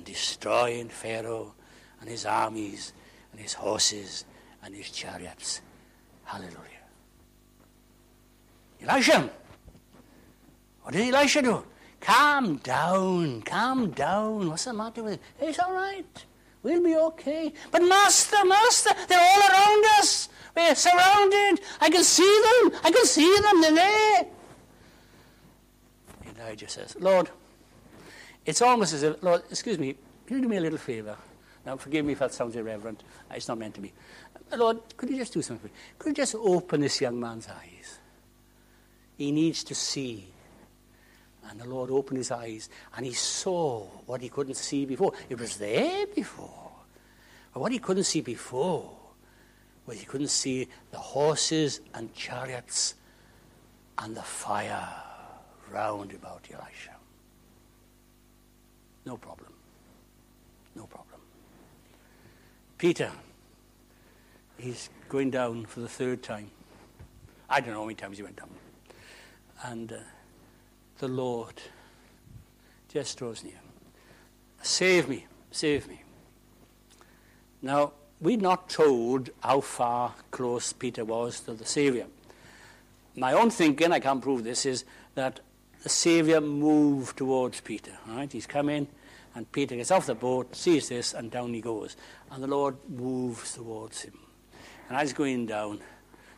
and 0.01 0.05
destroying 0.07 0.89
Pharaoh 0.89 1.53
and 1.99 2.09
his 2.09 2.25
armies 2.25 2.91
and 3.31 3.39
his 3.39 3.53
horses 3.53 4.25
and 4.63 4.73
his 4.73 4.89
chariots. 4.89 5.61
Hallelujah. 6.23 6.57
Elisha. 8.81 9.29
What 10.81 10.95
did 10.95 11.13
Elisha 11.13 11.43
do? 11.43 11.63
Calm 11.99 12.55
down, 12.57 13.43
calm 13.43 13.91
down. 13.91 14.49
What's 14.49 14.65
the 14.65 14.73
matter 14.73 15.03
with 15.03 15.13
it? 15.13 15.21
It's 15.39 15.59
all 15.59 15.73
right. 15.73 16.25
We'll 16.63 16.83
be 16.83 16.95
okay. 16.95 17.53
But 17.69 17.83
Master, 17.83 18.43
Master, 18.43 18.95
they're 19.07 19.19
all 19.19 19.51
around 19.51 19.85
us. 19.99 20.29
We're 20.57 20.73
surrounded. 20.73 21.61
I 21.79 21.91
can 21.91 22.03
see 22.03 22.23
them. 22.23 22.79
I 22.83 22.89
can 22.89 23.05
see 23.05 23.39
them. 23.39 23.61
They're 23.61 23.75
there. 23.75 24.25
Elijah 26.39 26.69
says, 26.69 26.97
Lord, 26.99 27.29
it's 28.45 28.61
almost 28.61 28.93
as 28.93 29.03
if, 29.03 29.21
Lord, 29.23 29.43
excuse 29.49 29.77
me, 29.77 29.95
can 30.25 30.37
you 30.37 30.43
do 30.43 30.49
me 30.49 30.57
a 30.57 30.61
little 30.61 30.77
favor? 30.77 31.15
Now, 31.65 31.77
forgive 31.77 32.05
me 32.05 32.13
if 32.13 32.19
that 32.19 32.33
sounds 32.33 32.55
irreverent. 32.55 33.03
It's 33.31 33.47
not 33.47 33.57
meant 33.57 33.75
to 33.75 33.81
be. 33.81 33.93
Lord, 34.55 34.79
could 34.97 35.09
you 35.09 35.17
just 35.17 35.33
do 35.33 35.41
something? 35.41 35.69
Could 35.99 36.09
you 36.09 36.23
just 36.23 36.35
open 36.35 36.81
this 36.81 36.99
young 36.99 37.19
man's 37.19 37.47
eyes? 37.47 37.99
He 39.17 39.31
needs 39.31 39.63
to 39.65 39.75
see. 39.75 40.27
And 41.49 41.59
the 41.59 41.67
Lord 41.67 41.91
opened 41.91 42.17
his 42.17 42.31
eyes 42.31 42.69
and 42.95 43.05
he 43.05 43.13
saw 43.13 43.83
what 44.05 44.21
he 44.21 44.29
couldn't 44.29 44.55
see 44.55 44.85
before. 44.85 45.13
It 45.29 45.39
was 45.39 45.57
there 45.57 46.07
before. 46.07 46.71
But 47.53 47.59
what 47.59 47.71
he 47.71 47.79
couldn't 47.79 48.05
see 48.05 48.21
before 48.21 48.89
was 49.85 49.99
he 49.99 50.05
couldn't 50.05 50.29
see 50.29 50.67
the 50.91 50.97
horses 50.97 51.81
and 51.93 52.13
chariots 52.15 52.95
and 53.97 54.15
the 54.15 54.21
fire 54.21 54.87
round 55.71 56.13
about 56.13 56.47
Elisha. 56.51 56.95
No 59.05 59.17
problem. 59.17 59.51
No 60.75 60.85
problem. 60.85 61.19
Peter 62.77 63.11
he's 64.61 64.89
going 65.09 65.31
down 65.31 65.65
for 65.65 65.79
the 65.79 65.87
third 65.87 66.23
time. 66.23 66.49
I 67.49 67.59
don't 67.59 67.73
know 67.73 67.79
how 67.79 67.85
many 67.85 67.95
times 67.95 68.17
he 68.17 68.23
went 68.23 68.37
down. 68.37 68.49
And 69.63 69.91
uh, 69.91 69.97
the 70.99 71.07
Lord 71.07 71.55
just 72.87 73.17
draws 73.17 73.43
near. 73.43 73.59
Save 74.61 75.09
me, 75.09 75.25
save 75.51 75.87
me. 75.87 76.01
Now, 77.61 77.93
we're 78.19 78.37
not 78.37 78.69
told 78.69 79.31
how 79.41 79.61
far 79.61 80.13
close 80.29 80.73
Peter 80.73 81.03
was 81.03 81.39
to 81.41 81.53
the 81.53 81.65
Saviour. 81.65 82.05
My 83.15 83.33
own 83.33 83.49
thinking, 83.49 83.91
I 83.91 83.99
can't 83.99 84.21
prove 84.21 84.43
this, 84.43 84.65
is 84.65 84.85
that 85.15 85.39
the 85.83 85.89
Saviour 85.89 86.41
moved 86.41 87.17
towards 87.17 87.61
Peter. 87.61 87.91
Right? 88.07 88.31
He's 88.31 88.45
coming, 88.45 88.87
and 89.35 89.51
Peter 89.51 89.75
gets 89.75 89.91
off 89.91 90.05
the 90.05 90.15
boat, 90.15 90.55
sees 90.55 90.89
this, 90.89 91.13
and 91.13 91.31
down 91.31 91.53
he 91.53 91.61
goes. 91.61 91.95
And 92.29 92.43
the 92.43 92.47
Lord 92.47 92.77
moves 92.89 93.53
towards 93.53 94.01
him. 94.01 94.17
And 94.87 94.97
I 94.97 95.03
was 95.03 95.13
going 95.13 95.45
down. 95.45 95.79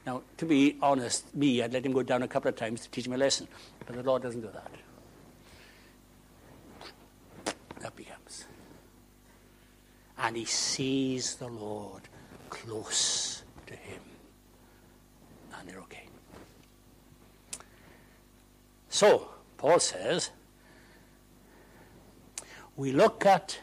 Now, 0.06 0.22
to 0.38 0.46
be 0.46 0.78
honest, 0.82 1.34
me, 1.36 1.62
I'd 1.62 1.74
let 1.74 1.86
him 1.86 1.94
go 1.94 2.04
down 2.04 2.24
a 2.24 2.28
couple 2.28 2.50
of 2.50 2.56
times 2.56 2.82
to 2.82 2.90
teach 2.90 3.08
him 3.08 3.14
a 3.14 3.18
lesson. 3.18 3.48
But 3.86 3.96
the 3.96 4.04
Lord 4.04 4.22
doesn't 4.22 4.42
do 4.42 4.50
that. 4.54 4.72
Up 7.86 7.98
he 7.98 8.06
comes. 8.06 8.46
And 10.18 10.38
he 10.38 10.46
sees 10.46 11.36
the 11.36 11.48
Lord 11.48 12.04
close 12.50 13.44
to 13.66 13.76
him. 13.76 14.02
And 15.58 15.68
they're 15.68 15.80
okay. 15.80 16.08
So, 18.90 19.33
Paul 19.64 19.80
says, 19.80 20.32
we 22.76 22.92
look 22.92 23.26
at, 23.26 23.60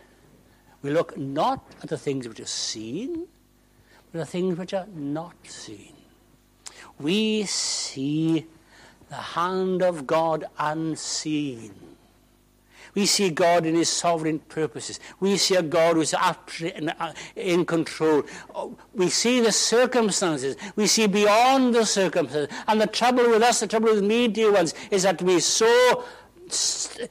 we 0.81 0.89
look 0.89 1.19
not 1.19 1.63
at 1.83 1.91
the 1.91 1.99
things 1.99 2.27
which 2.27 2.41
are 2.41 2.47
seen, 2.47 3.27
but 4.11 4.21
the 4.21 4.25
things 4.25 4.57
which 4.57 4.73
are 4.73 4.87
not 4.95 5.35
seen. 5.45 5.93
We 6.99 7.43
see 7.43 8.47
the 9.11 9.15
hand 9.15 9.83
of 9.83 10.07
God 10.07 10.47
unseen. 10.59 11.75
We 12.95 13.07
see 13.07 13.31
God 13.31 13.67
in 13.67 13.75
his 13.75 13.89
sovereign 13.89 14.41
purposes. 14.41 15.01
We 15.21 15.37
see 15.37 15.57
a 15.57 15.63
God 15.63 15.97
who's 15.97 16.15
absolutely 16.15 16.89
uh, 16.99 17.13
in 17.37 17.65
control. 17.65 18.25
Oh, 18.55 18.77
we 18.95 19.09
see 19.09 19.41
the 19.41 19.53
circumstances. 19.53 20.57
We 20.77 20.87
see 20.87 21.07
beyond 21.07 21.75
the 21.75 21.85
circumstances. 21.87 22.55
And 22.67 22.81
the 22.81 22.87
trouble 22.87 23.29
with 23.31 23.43
us, 23.43 23.61
the 23.61 23.67
trouble 23.67 23.95
with 23.95 24.05
me, 24.05 24.29
dear 24.29 24.53
ones, 24.53 24.75
is 24.91 25.05
that 25.05 25.23
we 25.23 25.41
so 25.41 26.05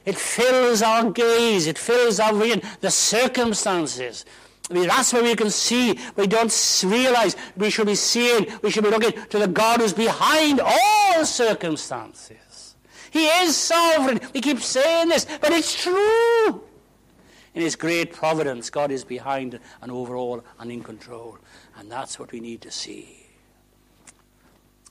it 0.04 0.16
fills 0.16 0.82
our 0.82 1.10
gaze, 1.10 1.66
it 1.66 1.78
fills 1.78 2.20
our 2.20 2.34
vision, 2.34 2.60
the 2.80 2.90
circumstances. 2.90 4.24
I 4.70 4.74
mean, 4.74 4.88
that's 4.88 5.12
where 5.12 5.22
we 5.22 5.34
can 5.34 5.50
see. 5.50 5.98
We 6.14 6.26
don't 6.26 6.52
realize 6.84 7.36
we 7.56 7.70
should 7.70 7.86
be 7.86 7.94
seeing, 7.94 8.46
we 8.62 8.70
should 8.70 8.84
be 8.84 8.90
looking 8.90 9.12
to 9.12 9.38
the 9.38 9.48
God 9.48 9.80
who's 9.80 9.92
behind 9.92 10.60
all 10.60 11.24
circumstances. 11.24 12.36
He 13.10 13.26
is 13.26 13.56
sovereign. 13.56 14.20
We 14.32 14.40
keep 14.40 14.60
saying 14.60 15.08
this, 15.08 15.26
but 15.40 15.52
it's 15.52 15.82
true. 15.82 16.62
In 17.54 17.62
His 17.62 17.76
great 17.76 18.12
providence, 18.12 18.70
God 18.70 18.90
is 18.90 19.04
behind 19.04 19.58
and 19.82 19.90
over 19.90 20.16
all 20.16 20.44
and 20.58 20.70
in 20.70 20.82
control. 20.82 21.38
And 21.76 21.90
that's 21.90 22.18
what 22.18 22.32
we 22.32 22.40
need 22.40 22.60
to 22.62 22.70
see. 22.70 23.26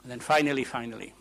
And 0.03 0.11
then 0.11 0.20
finally, 0.20 0.63
finally, 0.63 1.13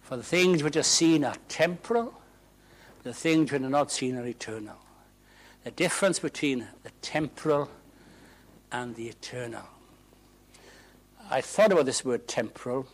for 0.00 0.16
the 0.16 0.22
things 0.22 0.62
which 0.62 0.76
are 0.76 0.82
seen 0.82 1.24
are 1.24 1.36
temporal, 1.48 2.20
the 3.02 3.14
things 3.14 3.52
which 3.52 3.62
are 3.62 3.68
not 3.68 3.90
seen 3.90 4.16
are 4.16 4.26
eternal 4.26 4.76
the 5.64 5.70
difference 5.70 6.18
between 6.18 6.66
the 6.82 6.90
temporal 7.02 7.70
and 8.70 8.94
the 8.96 9.08
eternal. 9.08 9.62
I 11.30 11.40
thought 11.40 11.72
about 11.72 11.86
this 11.86 12.04
word 12.04 12.26
temporal. 12.26 12.86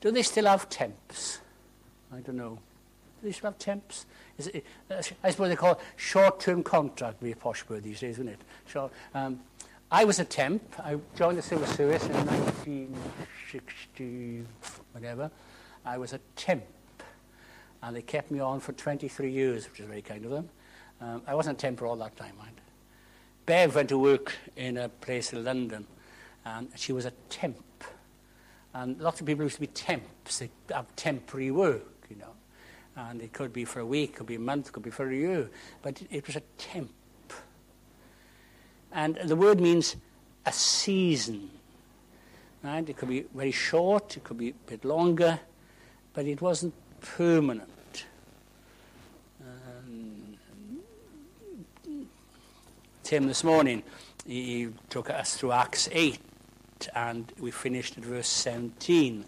Do 0.00 0.10
they 0.10 0.22
still 0.22 0.46
have 0.46 0.68
temps? 0.68 1.40
I 2.12 2.20
don't 2.20 2.36
know. 2.36 2.58
Do 3.20 3.28
they 3.28 3.32
still 3.32 3.50
have 3.50 3.58
temps? 3.58 4.06
I 4.90 5.30
suppose 5.30 5.50
they 5.50 5.56
call 5.56 5.72
it 5.72 5.80
short-term 5.96 6.62
contract, 6.62 7.22
be 7.22 7.32
a 7.32 7.36
posh 7.36 7.68
word 7.68 7.82
these 7.82 8.00
days, 8.00 8.14
isn't 8.14 8.28
it? 8.28 8.40
So, 8.66 8.90
um, 9.14 9.40
I 9.92 10.04
was 10.04 10.20
a 10.20 10.24
temp. 10.24 10.62
I 10.78 10.98
joined 11.16 11.36
the 11.36 11.42
civil 11.42 11.66
service 11.66 12.06
in 12.06 12.12
1960, 12.12 14.44
whatever. 14.92 15.28
I 15.84 15.98
was 15.98 16.12
a 16.12 16.20
temp, 16.36 16.62
and 17.82 17.96
they 17.96 18.02
kept 18.02 18.30
me 18.30 18.38
on 18.38 18.60
for 18.60 18.72
23 18.72 19.28
years, 19.30 19.68
which 19.68 19.80
is 19.80 19.86
very 19.86 20.02
kind 20.02 20.24
of 20.24 20.30
them. 20.30 20.48
Um, 21.00 21.22
I 21.26 21.34
wasn't 21.34 21.58
a 21.58 21.60
temp 21.60 21.80
for 21.80 21.86
all 21.86 21.96
that 21.96 22.16
time, 22.16 22.36
mind. 22.38 22.60
Bev 23.46 23.74
went 23.74 23.88
to 23.88 23.98
work 23.98 24.32
in 24.56 24.76
a 24.76 24.88
place 24.88 25.32
in 25.32 25.44
London, 25.44 25.88
and 26.44 26.68
she 26.76 26.92
was 26.92 27.04
a 27.04 27.10
temp. 27.28 27.56
And 28.72 29.00
lots 29.00 29.20
of 29.20 29.26
people 29.26 29.44
used 29.44 29.56
to 29.56 29.60
be 29.60 29.66
temps. 29.66 30.38
They 30.38 30.50
have 30.72 30.94
temporary 30.96 31.50
work, 31.50 32.06
you 32.08 32.16
know. 32.16 32.34
And 32.96 33.20
it 33.20 33.32
could 33.32 33.52
be 33.52 33.64
for 33.64 33.80
a 33.80 33.86
week, 33.86 34.16
could 34.16 34.26
be 34.26 34.36
a 34.36 34.40
month, 34.40 34.72
could 34.72 34.82
be 34.82 34.90
for 34.90 35.08
a 35.10 35.14
year. 35.14 35.50
But 35.82 36.02
it 36.10 36.26
was 36.26 36.36
a 36.36 36.42
temp. 36.58 36.90
And 38.92 39.16
the 39.16 39.36
word 39.36 39.60
means 39.60 39.96
a 40.46 40.52
season. 40.52 41.50
Right? 42.62 42.88
It 42.88 42.96
could 42.96 43.08
be 43.08 43.24
very 43.34 43.52
short, 43.52 44.16
it 44.16 44.24
could 44.24 44.38
be 44.38 44.50
a 44.50 44.54
bit 44.66 44.84
longer, 44.84 45.40
but 46.12 46.26
it 46.26 46.42
wasn't 46.42 46.74
permanent. 47.00 48.04
Um, 49.40 50.36
Tim 53.02 53.26
this 53.26 53.42
morning, 53.42 53.82
he 54.26 54.68
took 54.90 55.08
us 55.08 55.36
through 55.36 55.52
Acts 55.52 55.88
8, 55.90 56.18
and 56.94 57.32
we 57.38 57.50
finished 57.50 57.96
at 57.98 58.04
verse 58.04 58.28
17. 58.28 59.24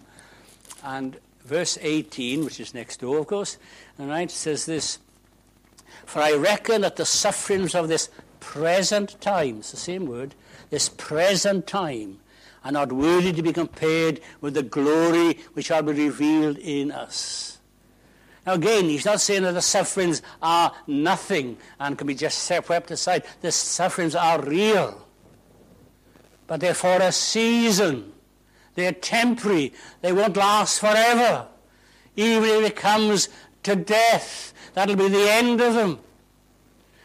And 0.84 1.18
verse 1.44 1.78
18, 1.80 2.44
which 2.44 2.60
is 2.60 2.74
next 2.74 3.00
door, 3.00 3.18
of 3.18 3.26
course, 3.26 3.58
all 3.98 4.06
right, 4.06 4.30
says 4.30 4.66
this 4.66 4.98
For 6.06 6.20
I 6.20 6.32
reckon 6.34 6.82
that 6.82 6.96
the 6.96 7.04
sufferings 7.04 7.74
of 7.74 7.88
this 7.88 8.10
present 8.40 9.20
time, 9.20 9.58
it's 9.58 9.70
the 9.70 9.76
same 9.76 10.06
word, 10.06 10.34
this 10.70 10.88
present 10.88 11.66
time, 11.66 12.18
are 12.64 12.72
not 12.72 12.92
worthy 12.92 13.32
to 13.32 13.42
be 13.42 13.52
compared 13.52 14.20
with 14.40 14.54
the 14.54 14.62
glory 14.62 15.38
which 15.52 15.66
shall 15.66 15.82
be 15.82 15.92
revealed 15.92 16.58
in 16.58 16.90
us. 16.92 17.58
Now, 18.46 18.54
again, 18.54 18.84
he's 18.84 19.04
not 19.04 19.20
saying 19.20 19.42
that 19.42 19.52
the 19.52 19.62
sufferings 19.62 20.20
are 20.40 20.72
nothing 20.86 21.56
and 21.78 21.96
can 21.96 22.06
be 22.06 22.14
just 22.14 22.44
swept 22.44 22.90
aside. 22.90 23.24
The 23.40 23.52
sufferings 23.52 24.16
are 24.16 24.40
real, 24.42 25.06
but 26.52 26.60
they're 26.60 26.74
for 26.74 27.00
a 27.00 27.10
season. 27.10 28.12
They're 28.74 28.92
temporary. 28.92 29.72
They 30.02 30.12
won't 30.12 30.36
last 30.36 30.80
forever. 30.80 31.46
Even 32.14 32.44
if 32.44 32.64
it 32.72 32.76
comes 32.76 33.30
to 33.62 33.74
death, 33.74 34.52
that'll 34.74 34.96
be 34.96 35.08
the 35.08 35.30
end 35.30 35.62
of 35.62 35.72
them. 35.72 36.00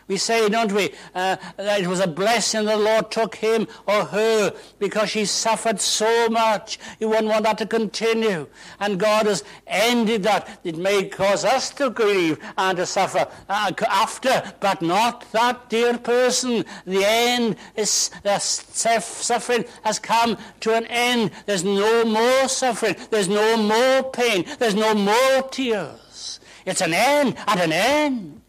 We 0.08 0.16
say, 0.16 0.47
don't 0.47 0.72
we, 0.72 0.93
uh, 1.14 1.36
that 1.58 1.82
it 1.82 1.88
was 1.88 1.99
a 1.99 2.08
blessing 2.08 2.64
the 2.66 2.78
Lord 2.78 3.12
took 3.12 3.36
him 3.36 3.68
or 3.86 4.05
her 4.05 4.53
because 4.80 5.10
she 5.10 5.26
suffered 5.26 5.82
so 5.82 6.30
much. 6.30 6.80
You 6.99 7.10
wouldn't 7.10 7.28
want 7.28 7.43
that 7.43 7.58
to 7.58 7.66
continue. 7.66 8.47
And 8.80 8.99
God 8.99 9.26
has 9.26 9.43
ended 9.66 10.24
that. 10.24 10.60
It 10.64 10.78
may 10.78 11.10
cause 11.10 11.43
us 11.43 11.72
to 11.72 11.89
grieve 11.89 12.39
and 12.58 12.78
to 12.78 12.86
suffer 12.86 13.28
uh, 13.49 13.72
after, 13.89 14.53
but 14.62 14.82
not 14.82 15.30
that 15.34 15.70
dear 15.70 15.97
person. 15.97 16.64
The 16.86 17.03
end 17.03 17.58
is, 17.76 18.10
the 18.24 18.39
suffering 18.39 19.66
has 19.84 19.99
come 19.99 20.38
to 20.62 20.74
an 20.74 20.86
end. 20.86 21.32
There's 21.45 21.66
no 21.66 22.05
more 22.05 22.47
suffering. 22.47 22.95
There's 23.10 23.28
no 23.28 23.58
more 23.58 24.10
pain. 24.12 24.45
There's 24.58 24.76
no 24.76 24.93
more 24.93 25.41
tears. 25.49 26.39
It's 26.66 26.82
an 26.82 26.93
end 26.93 27.36
at 27.45 27.60
an 27.60 27.74
end. 27.74 28.41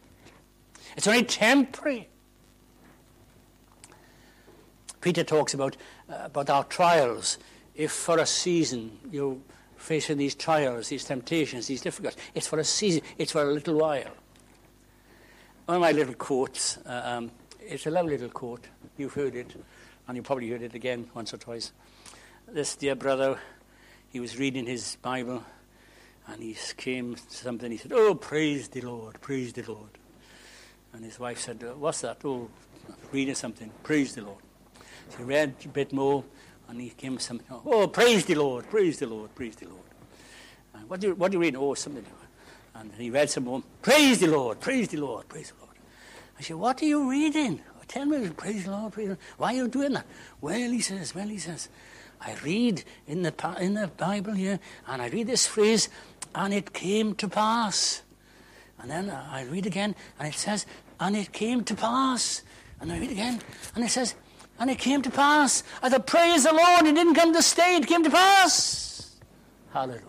It's 0.99 1.07
only 1.07 1.23
temporary. 1.23 2.09
Peter 5.01 5.23
talks 5.23 5.55
about, 5.55 5.77
uh, 6.11 6.23
about 6.25 6.51
our 6.51 6.65
trials. 6.65 7.39
If 7.77 7.93
for 7.93 8.19
a 8.19 8.27
season 8.27 8.99
you're 9.13 9.37
facing 9.77 10.19
these 10.19 10.35
trials, 10.35 10.89
these 10.89 11.05
temptations, 11.05 11.69
these 11.69 11.83
difficulties, 11.83 12.21
it's 12.35 12.49
for 12.49 12.59
a 12.59 12.65
season, 12.65 13.03
it's 13.17 13.31
for 13.31 13.43
a 13.43 13.45
little 13.45 13.79
while. 13.79 14.11
One 15.67 15.77
of 15.77 15.81
my 15.83 15.93
little 15.93 16.15
quotes, 16.15 16.79
uh, 16.79 17.03
um, 17.05 17.31
it's 17.61 17.87
a 17.87 17.93
lovely 17.93 18.15
little 18.15 18.31
quote. 18.31 18.67
You've 18.97 19.15
heard 19.15 19.37
it, 19.37 19.55
and 20.09 20.17
you 20.17 20.25
probably 20.25 20.51
heard 20.51 20.63
it 20.63 20.75
again 20.75 21.09
once 21.15 21.33
or 21.33 21.37
twice. 21.37 21.71
This 22.49 22.75
dear 22.75 22.97
brother, 22.97 23.39
he 24.09 24.19
was 24.19 24.37
reading 24.37 24.67
his 24.67 24.97
Bible, 25.01 25.45
and 26.27 26.43
he 26.43 26.57
came 26.77 27.15
to 27.15 27.37
something, 27.37 27.71
he 27.71 27.77
said, 27.77 27.93
Oh, 27.93 28.17
praise 28.17 28.67
the 28.67 28.81
Lord, 28.81 29.21
praise 29.21 29.53
the 29.53 29.63
Lord. 29.63 29.91
And 30.93 31.05
his 31.05 31.19
wife 31.19 31.41
said, 31.41 31.63
What's 31.79 32.01
that? 32.03 32.19
Oh, 32.25 32.49
reading 33.13 33.35
something. 33.35 33.71
Praise 33.83 34.15
the 34.15 34.23
Lord. 34.23 34.39
So 35.11 35.19
he 35.19 35.25
read 35.25 35.55
a 35.65 35.69
bit 35.69 35.93
more, 35.93 36.25
and 36.69 36.81
he 36.81 36.91
came 36.91 37.19
something. 37.19 37.47
Oh, 37.65 37.89
praise 37.89 38.25
the 38.25 38.35
Lord, 38.35 38.69
praise 38.69 38.99
the 38.99 39.07
Lord, 39.07 39.35
praise 39.35 39.57
the 39.57 39.67
Lord. 39.67 39.81
And 40.75 40.89
what 40.89 41.01
do 41.01 41.09
you, 41.09 41.15
what 41.15 41.31
do 41.31 41.37
you 41.37 41.43
read? 41.43 41.57
Oh, 41.57 41.75
something. 41.75 42.05
And 42.75 42.93
he 42.97 43.11
read 43.11 43.31
some 43.31 43.45
more. 43.45 43.63
Praise 43.83 44.21
the 44.21 44.29
Lord, 44.29 44.61
praise 44.61 44.89
the 44.89 44.99
Lord, 44.99 45.29
praise 45.29 45.51
the 45.51 45.65
Lord. 45.65 45.77
I 46.39 46.43
said, 46.43 46.57
What 46.57 46.83
are 46.83 46.87
you 46.87 47.11
reading? 47.11 47.61
Oh, 47.77 47.83
tell 47.89 48.05
me, 48.05 48.29
praise 48.31 48.65
the 48.65 48.71
Lord, 48.71 48.93
praise 48.93 49.07
the 49.07 49.15
Lord. 49.15 49.19
Why 49.39 49.53
are 49.55 49.57
you 49.57 49.69
doing 49.69 49.93
that? 49.95 50.07
Well, 50.41 50.71
he 50.71 50.81
says, 50.81 51.15
Well, 51.15 51.29
he 51.29 51.39
says, 51.39 51.69
I 52.21 52.35
read 52.45 52.85
in 53.07 53.23
the, 53.23 53.57
in 53.61 53.75
the 53.75 53.89
Bible 53.89 54.33
here, 54.33 54.61
and 54.87 55.01
I 55.01 55.09
read 55.09 55.27
this 55.29 55.47
phrase, 55.47 55.89
and 56.35 56.53
it 56.53 56.73
came 56.73 57.15
to 57.17 57.29
pass. 57.29 58.03
And 58.81 58.91
then 58.91 59.11
I 59.11 59.45
read 59.45 59.67
again, 59.67 59.95
and 60.19 60.29
it 60.29 60.35
says, 60.35 60.67
and 61.01 61.17
it 61.17 61.33
came 61.33 61.65
to 61.65 61.75
pass. 61.75 62.43
And 62.81 62.93
I 62.93 62.99
read 62.99 63.11
again, 63.11 63.41
and 63.75 63.85
it 63.85 63.91
says, 63.91 64.15
and 64.59 64.71
it 64.71 64.79
came 64.79 65.03
to 65.03 65.11
pass. 65.11 65.63
I 65.83 65.89
thought, 65.89 66.07
praise 66.07 66.45
the 66.45 66.53
Lord, 66.53 66.87
it 66.87 66.95
didn't 66.95 67.15
come 67.15 67.33
to 67.33 67.43
stay, 67.43 67.77
it 67.77 67.87
came 67.87 68.05
to 68.05 68.11
pass. 68.11 69.17
Hallelujah. 69.73 70.03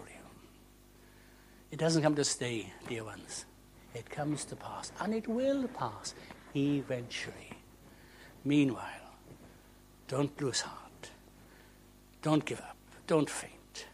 It 1.72 1.80
doesn't 1.80 2.02
come 2.02 2.16
to 2.16 2.24
stay, 2.24 2.72
dear 2.88 3.04
ones. 3.04 3.46
It 3.94 4.10
comes 4.10 4.46
to 4.46 4.56
pass, 4.56 4.92
and 5.00 5.14
it 5.14 5.28
will 5.28 5.68
pass 5.68 6.14
eventually. 6.56 7.54
Meanwhile, 8.46 8.86
don't 10.08 10.40
lose 10.42 10.62
heart. 10.62 11.12
Don't 12.22 12.46
give 12.46 12.60
up. 12.60 12.78
Don't 13.08 13.30
faint. 13.30 13.88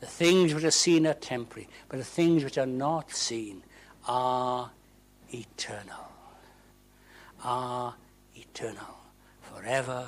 The 0.00 0.06
things 0.06 0.52
which 0.52 0.64
are 0.64 0.70
seen 0.70 1.06
are 1.06 1.14
temporary, 1.14 1.68
but 1.88 1.98
the 1.98 2.04
things 2.04 2.44
which 2.44 2.58
are 2.58 2.66
not 2.66 3.12
seen 3.12 3.62
are 4.06 4.70
eternal 5.30 6.06
are 7.46 7.94
eternal, 8.34 8.96
forever 9.40 10.06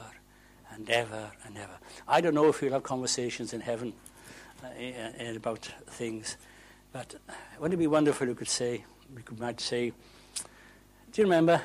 and 0.73 0.89
ever 0.91 1.31
and 1.45 1.57
ever. 1.57 1.79
I 2.07 2.21
don't 2.21 2.35
know 2.35 2.49
if 2.49 2.61
we'll 2.61 2.73
have 2.73 2.83
conversations 2.83 3.53
in 3.53 3.61
heaven 3.61 3.93
uh, 4.65 4.69
about 5.35 5.71
things, 5.87 6.37
but 6.93 7.15
wouldn't 7.59 7.75
it 7.75 7.79
be 7.79 7.87
wonderful 7.87 8.29
if 8.29 8.31
we 8.31 8.39
could 8.39 8.49
say, 8.49 8.85
we 9.15 9.23
could, 9.23 9.39
might 9.39 9.61
say, 9.61 9.93
do 11.13 11.23
you 11.23 11.25
remember 11.25 11.63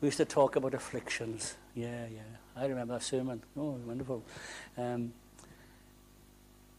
we 0.00 0.08
used 0.08 0.18
to 0.18 0.24
talk 0.24 0.56
about 0.56 0.74
afflictions? 0.74 1.54
Yeah, 1.74 2.06
yeah. 2.12 2.20
I 2.56 2.66
remember 2.66 2.94
that 2.94 3.02
sermon. 3.02 3.42
Oh, 3.56 3.78
wonderful. 3.86 4.22
Um, 4.76 5.12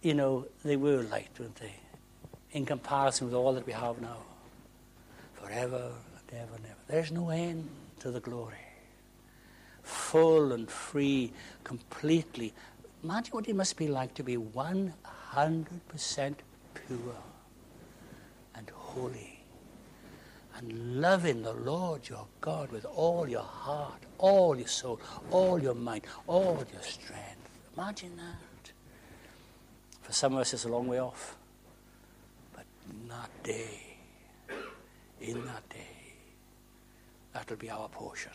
you 0.01 0.13
know, 0.13 0.47
they 0.63 0.75
were 0.75 1.01
light, 1.03 1.29
weren't 1.39 1.55
they? 1.55 1.75
In 2.51 2.65
comparison 2.65 3.27
with 3.27 3.33
all 3.33 3.53
that 3.53 3.65
we 3.65 3.73
have 3.73 4.01
now. 4.01 4.17
Forever 5.45 5.91
and 6.17 6.39
ever 6.39 6.55
and 6.55 6.65
ever. 6.65 6.75
There's 6.87 7.11
no 7.11 7.29
end 7.29 7.69
to 7.99 8.09
the 8.09 8.19
glory. 8.19 8.55
Full 9.83 10.53
and 10.53 10.69
free, 10.69 11.31
completely. 11.63 12.53
Imagine 13.03 13.31
what 13.31 13.47
it 13.47 13.55
must 13.55 13.77
be 13.77 13.87
like 13.87 14.15
to 14.15 14.23
be 14.23 14.37
100% 14.37 14.91
pure 16.87 16.97
and 18.55 18.69
holy 18.71 19.39
and 20.57 21.01
loving 21.01 21.43
the 21.43 21.53
Lord 21.53 22.09
your 22.09 22.25
God 22.41 22.71
with 22.71 22.85
all 22.85 23.27
your 23.27 23.41
heart, 23.41 24.01
all 24.17 24.57
your 24.57 24.67
soul, 24.67 24.99
all 25.29 25.61
your 25.61 25.75
mind, 25.75 26.05
all 26.25 26.63
your 26.73 26.81
strength. 26.81 27.49
Imagine 27.77 28.15
that. 28.17 28.71
For 30.01 30.13
some 30.13 30.33
of 30.33 30.39
us, 30.39 30.53
it's 30.53 30.65
a 30.65 30.69
long 30.69 30.87
way 30.87 30.99
off. 30.99 31.37
But 32.55 32.65
not 33.07 33.29
day, 33.43 33.94
in 35.21 35.45
that 35.45 35.67
day, 35.69 35.95
That'll 37.35 37.57
be 37.57 37.69
our 37.69 37.89
portion 37.89 38.31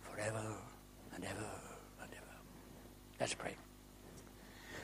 forever 0.00 0.54
and 1.12 1.24
ever 1.24 1.50
and 2.00 2.10
ever. 2.12 2.36
Let's 3.18 3.34
pray. 3.34 3.56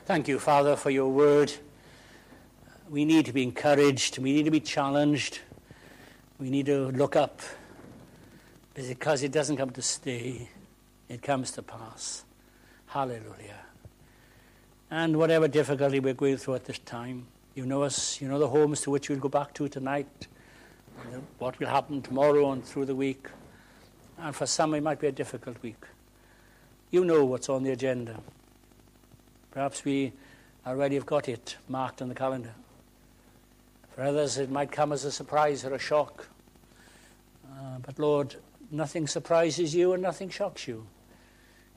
Thank 0.06 0.26
you, 0.26 0.40
Father, 0.40 0.74
for 0.74 0.90
your 0.90 1.08
word. 1.08 1.52
We 2.90 3.04
need 3.04 3.26
to 3.26 3.32
be 3.32 3.44
encouraged. 3.44 4.18
We 4.18 4.32
need 4.32 4.46
to 4.46 4.50
be 4.50 4.58
challenged. 4.58 5.38
We 6.40 6.50
need 6.50 6.66
to 6.66 6.90
look 6.90 7.14
up 7.14 7.40
because 8.74 9.22
it 9.22 9.30
doesn't 9.30 9.56
come 9.56 9.70
to 9.70 9.82
stay, 9.82 10.48
it 11.08 11.22
comes 11.22 11.52
to 11.52 11.62
pass. 11.62 12.24
Hallelujah. 12.86 13.60
And 14.90 15.16
whatever 15.16 15.46
difficulty 15.46 16.00
we're 16.00 16.14
going 16.14 16.38
through 16.38 16.56
at 16.56 16.64
this 16.64 16.80
time, 16.80 17.28
you 17.54 17.66
know 17.66 17.82
us, 17.82 18.20
you 18.20 18.26
know 18.26 18.40
the 18.40 18.48
homes 18.48 18.80
to 18.80 18.90
which 18.90 19.08
we'll 19.08 19.20
go 19.20 19.28
back 19.28 19.54
to 19.54 19.68
tonight. 19.68 20.26
What 21.38 21.58
will 21.58 21.68
happen 21.68 22.02
tomorrow 22.02 22.52
and 22.52 22.64
through 22.64 22.86
the 22.86 22.94
week. 22.94 23.28
And 24.18 24.34
for 24.34 24.46
some, 24.46 24.74
it 24.74 24.82
might 24.82 25.00
be 25.00 25.06
a 25.06 25.12
difficult 25.12 25.62
week. 25.62 25.84
You 26.90 27.04
know 27.04 27.24
what's 27.24 27.48
on 27.48 27.62
the 27.62 27.70
agenda. 27.70 28.18
Perhaps 29.50 29.84
we 29.84 30.12
already 30.66 30.96
have 30.96 31.06
got 31.06 31.28
it 31.28 31.56
marked 31.68 32.02
on 32.02 32.08
the 32.08 32.14
calendar. 32.14 32.54
For 33.94 34.02
others, 34.02 34.38
it 34.38 34.50
might 34.50 34.70
come 34.70 34.92
as 34.92 35.04
a 35.04 35.12
surprise 35.12 35.64
or 35.64 35.74
a 35.74 35.78
shock. 35.78 36.28
Uh, 37.50 37.78
but 37.80 37.98
Lord, 37.98 38.36
nothing 38.70 39.06
surprises 39.06 39.74
you 39.74 39.92
and 39.92 40.02
nothing 40.02 40.28
shocks 40.28 40.68
you 40.68 40.86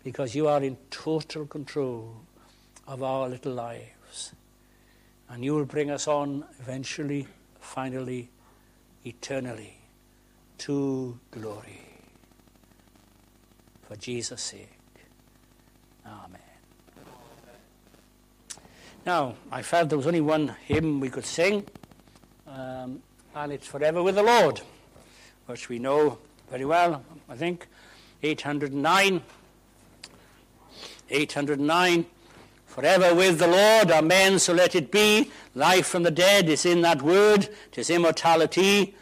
because 0.04 0.36
you 0.36 0.48
are 0.48 0.62
in 0.62 0.78
total 0.90 1.46
control 1.46 2.22
of 2.88 3.04
our 3.04 3.30
little 3.30 3.54
lives. 3.54 4.34
And 5.30 5.44
you 5.44 5.56
will 5.56 5.66
bring 5.66 5.90
us 5.90 6.08
on 6.08 6.46
eventually, 6.60 7.28
finally, 7.60 8.30
eternally 9.06 9.78
to 10.60 11.20
glory. 11.32 11.82
For 13.88 13.96
Jesus' 13.96 14.42
sake. 14.42 14.70
Amen. 16.06 16.40
Now, 19.06 19.36
I 19.52 19.64
felt 19.64 19.90
there 19.90 19.98
was 19.98 20.08
only 20.08 20.22
one 20.22 20.56
hymn 20.66 21.00
we 21.00 21.10
could 21.10 21.26
sing, 21.26 21.66
um, 22.48 23.02
and 23.36 23.52
it's 23.52 23.66
Forever 23.66 24.04
with 24.04 24.16
the 24.16 24.24
Lord, 24.24 24.62
which 25.48 25.70
we 25.70 25.80
know 25.80 26.20
very 26.50 26.66
well, 26.66 27.04
I 27.28 27.36
think. 27.36 27.68
809. 28.22 29.22
809. 31.10 32.06
Forever 32.72 33.14
with 33.14 33.40
the 33.40 33.48
Lord, 33.48 33.92
amen, 33.92 34.40
so 34.40 34.54
let 34.54 34.76
it 34.76 34.92
be. 34.92 35.30
Life 35.56 35.88
from 35.88 36.04
the 36.04 36.10
dead 36.10 36.48
is 36.48 36.66
in 36.66 36.80
that 36.84 37.02
word, 37.02 37.50
tis 37.74 37.90
immortality. 37.90 38.96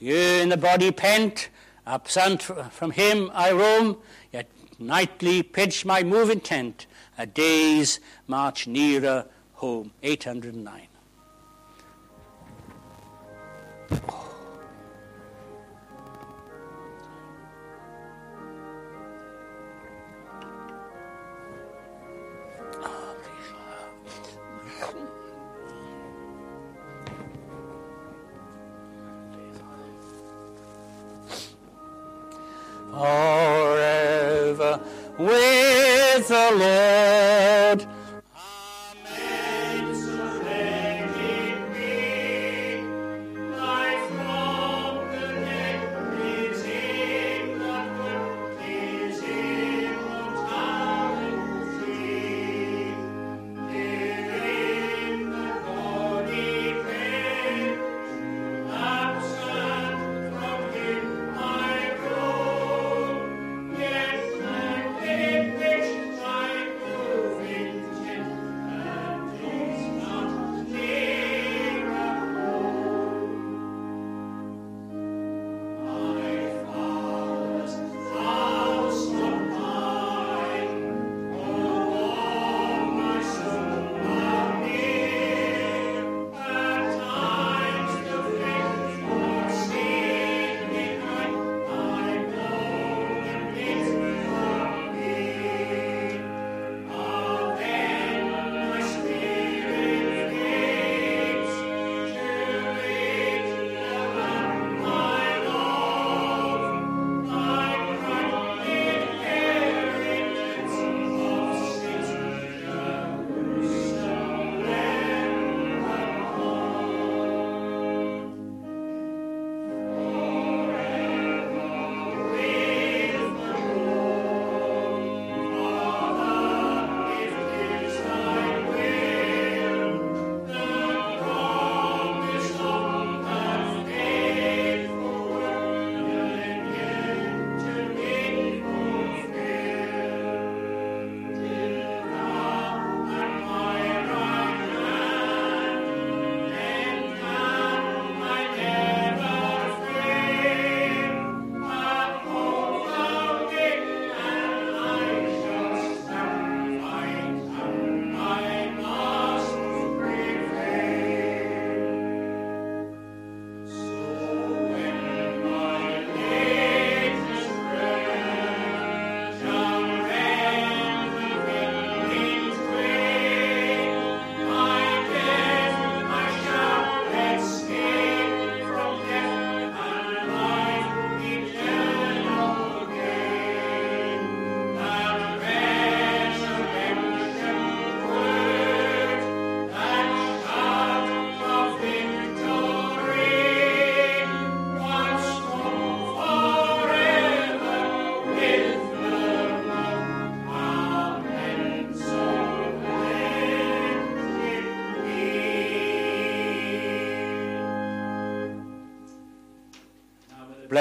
You 0.00 0.16
in 0.16 0.48
the 0.48 0.56
body 0.56 0.90
pent, 0.90 1.48
absent 1.86 2.42
from 2.42 2.90
him 2.90 3.30
I 3.32 3.52
roam, 3.52 3.98
yet 4.32 4.50
nightly 4.76 5.44
pitch 5.44 5.84
my 5.84 6.02
moving 6.02 6.40
tent, 6.40 6.86
a 7.16 7.24
day's 7.24 8.00
march 8.26 8.66
nearer 8.66 9.26
home. 9.52 9.92
809. 10.02 10.88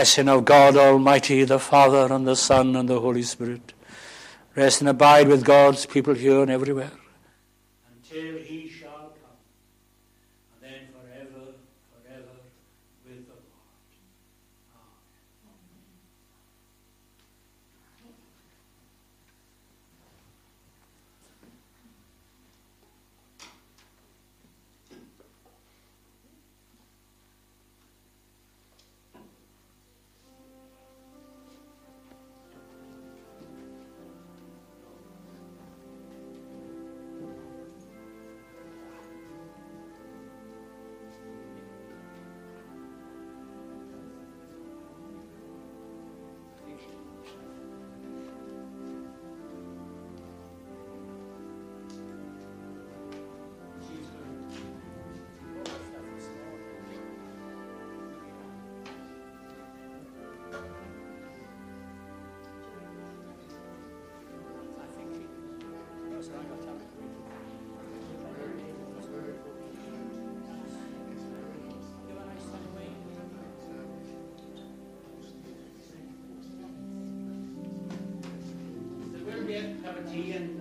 Blessing 0.01 0.29
of 0.29 0.45
God 0.45 0.77
Almighty, 0.77 1.43
the 1.43 1.59
Father, 1.59 2.11
and 2.11 2.27
the 2.27 2.35
Son, 2.35 2.75
and 2.75 2.89
the 2.89 2.99
Holy 2.99 3.21
Spirit. 3.21 3.73
Rest 4.55 4.81
and 4.81 4.89
abide 4.89 5.27
with 5.27 5.45
God's 5.45 5.85
people 5.85 6.15
here 6.15 6.41
and 6.41 6.49
everywhere. 6.49 6.89
A 80.01 80.09
tea 80.09 80.60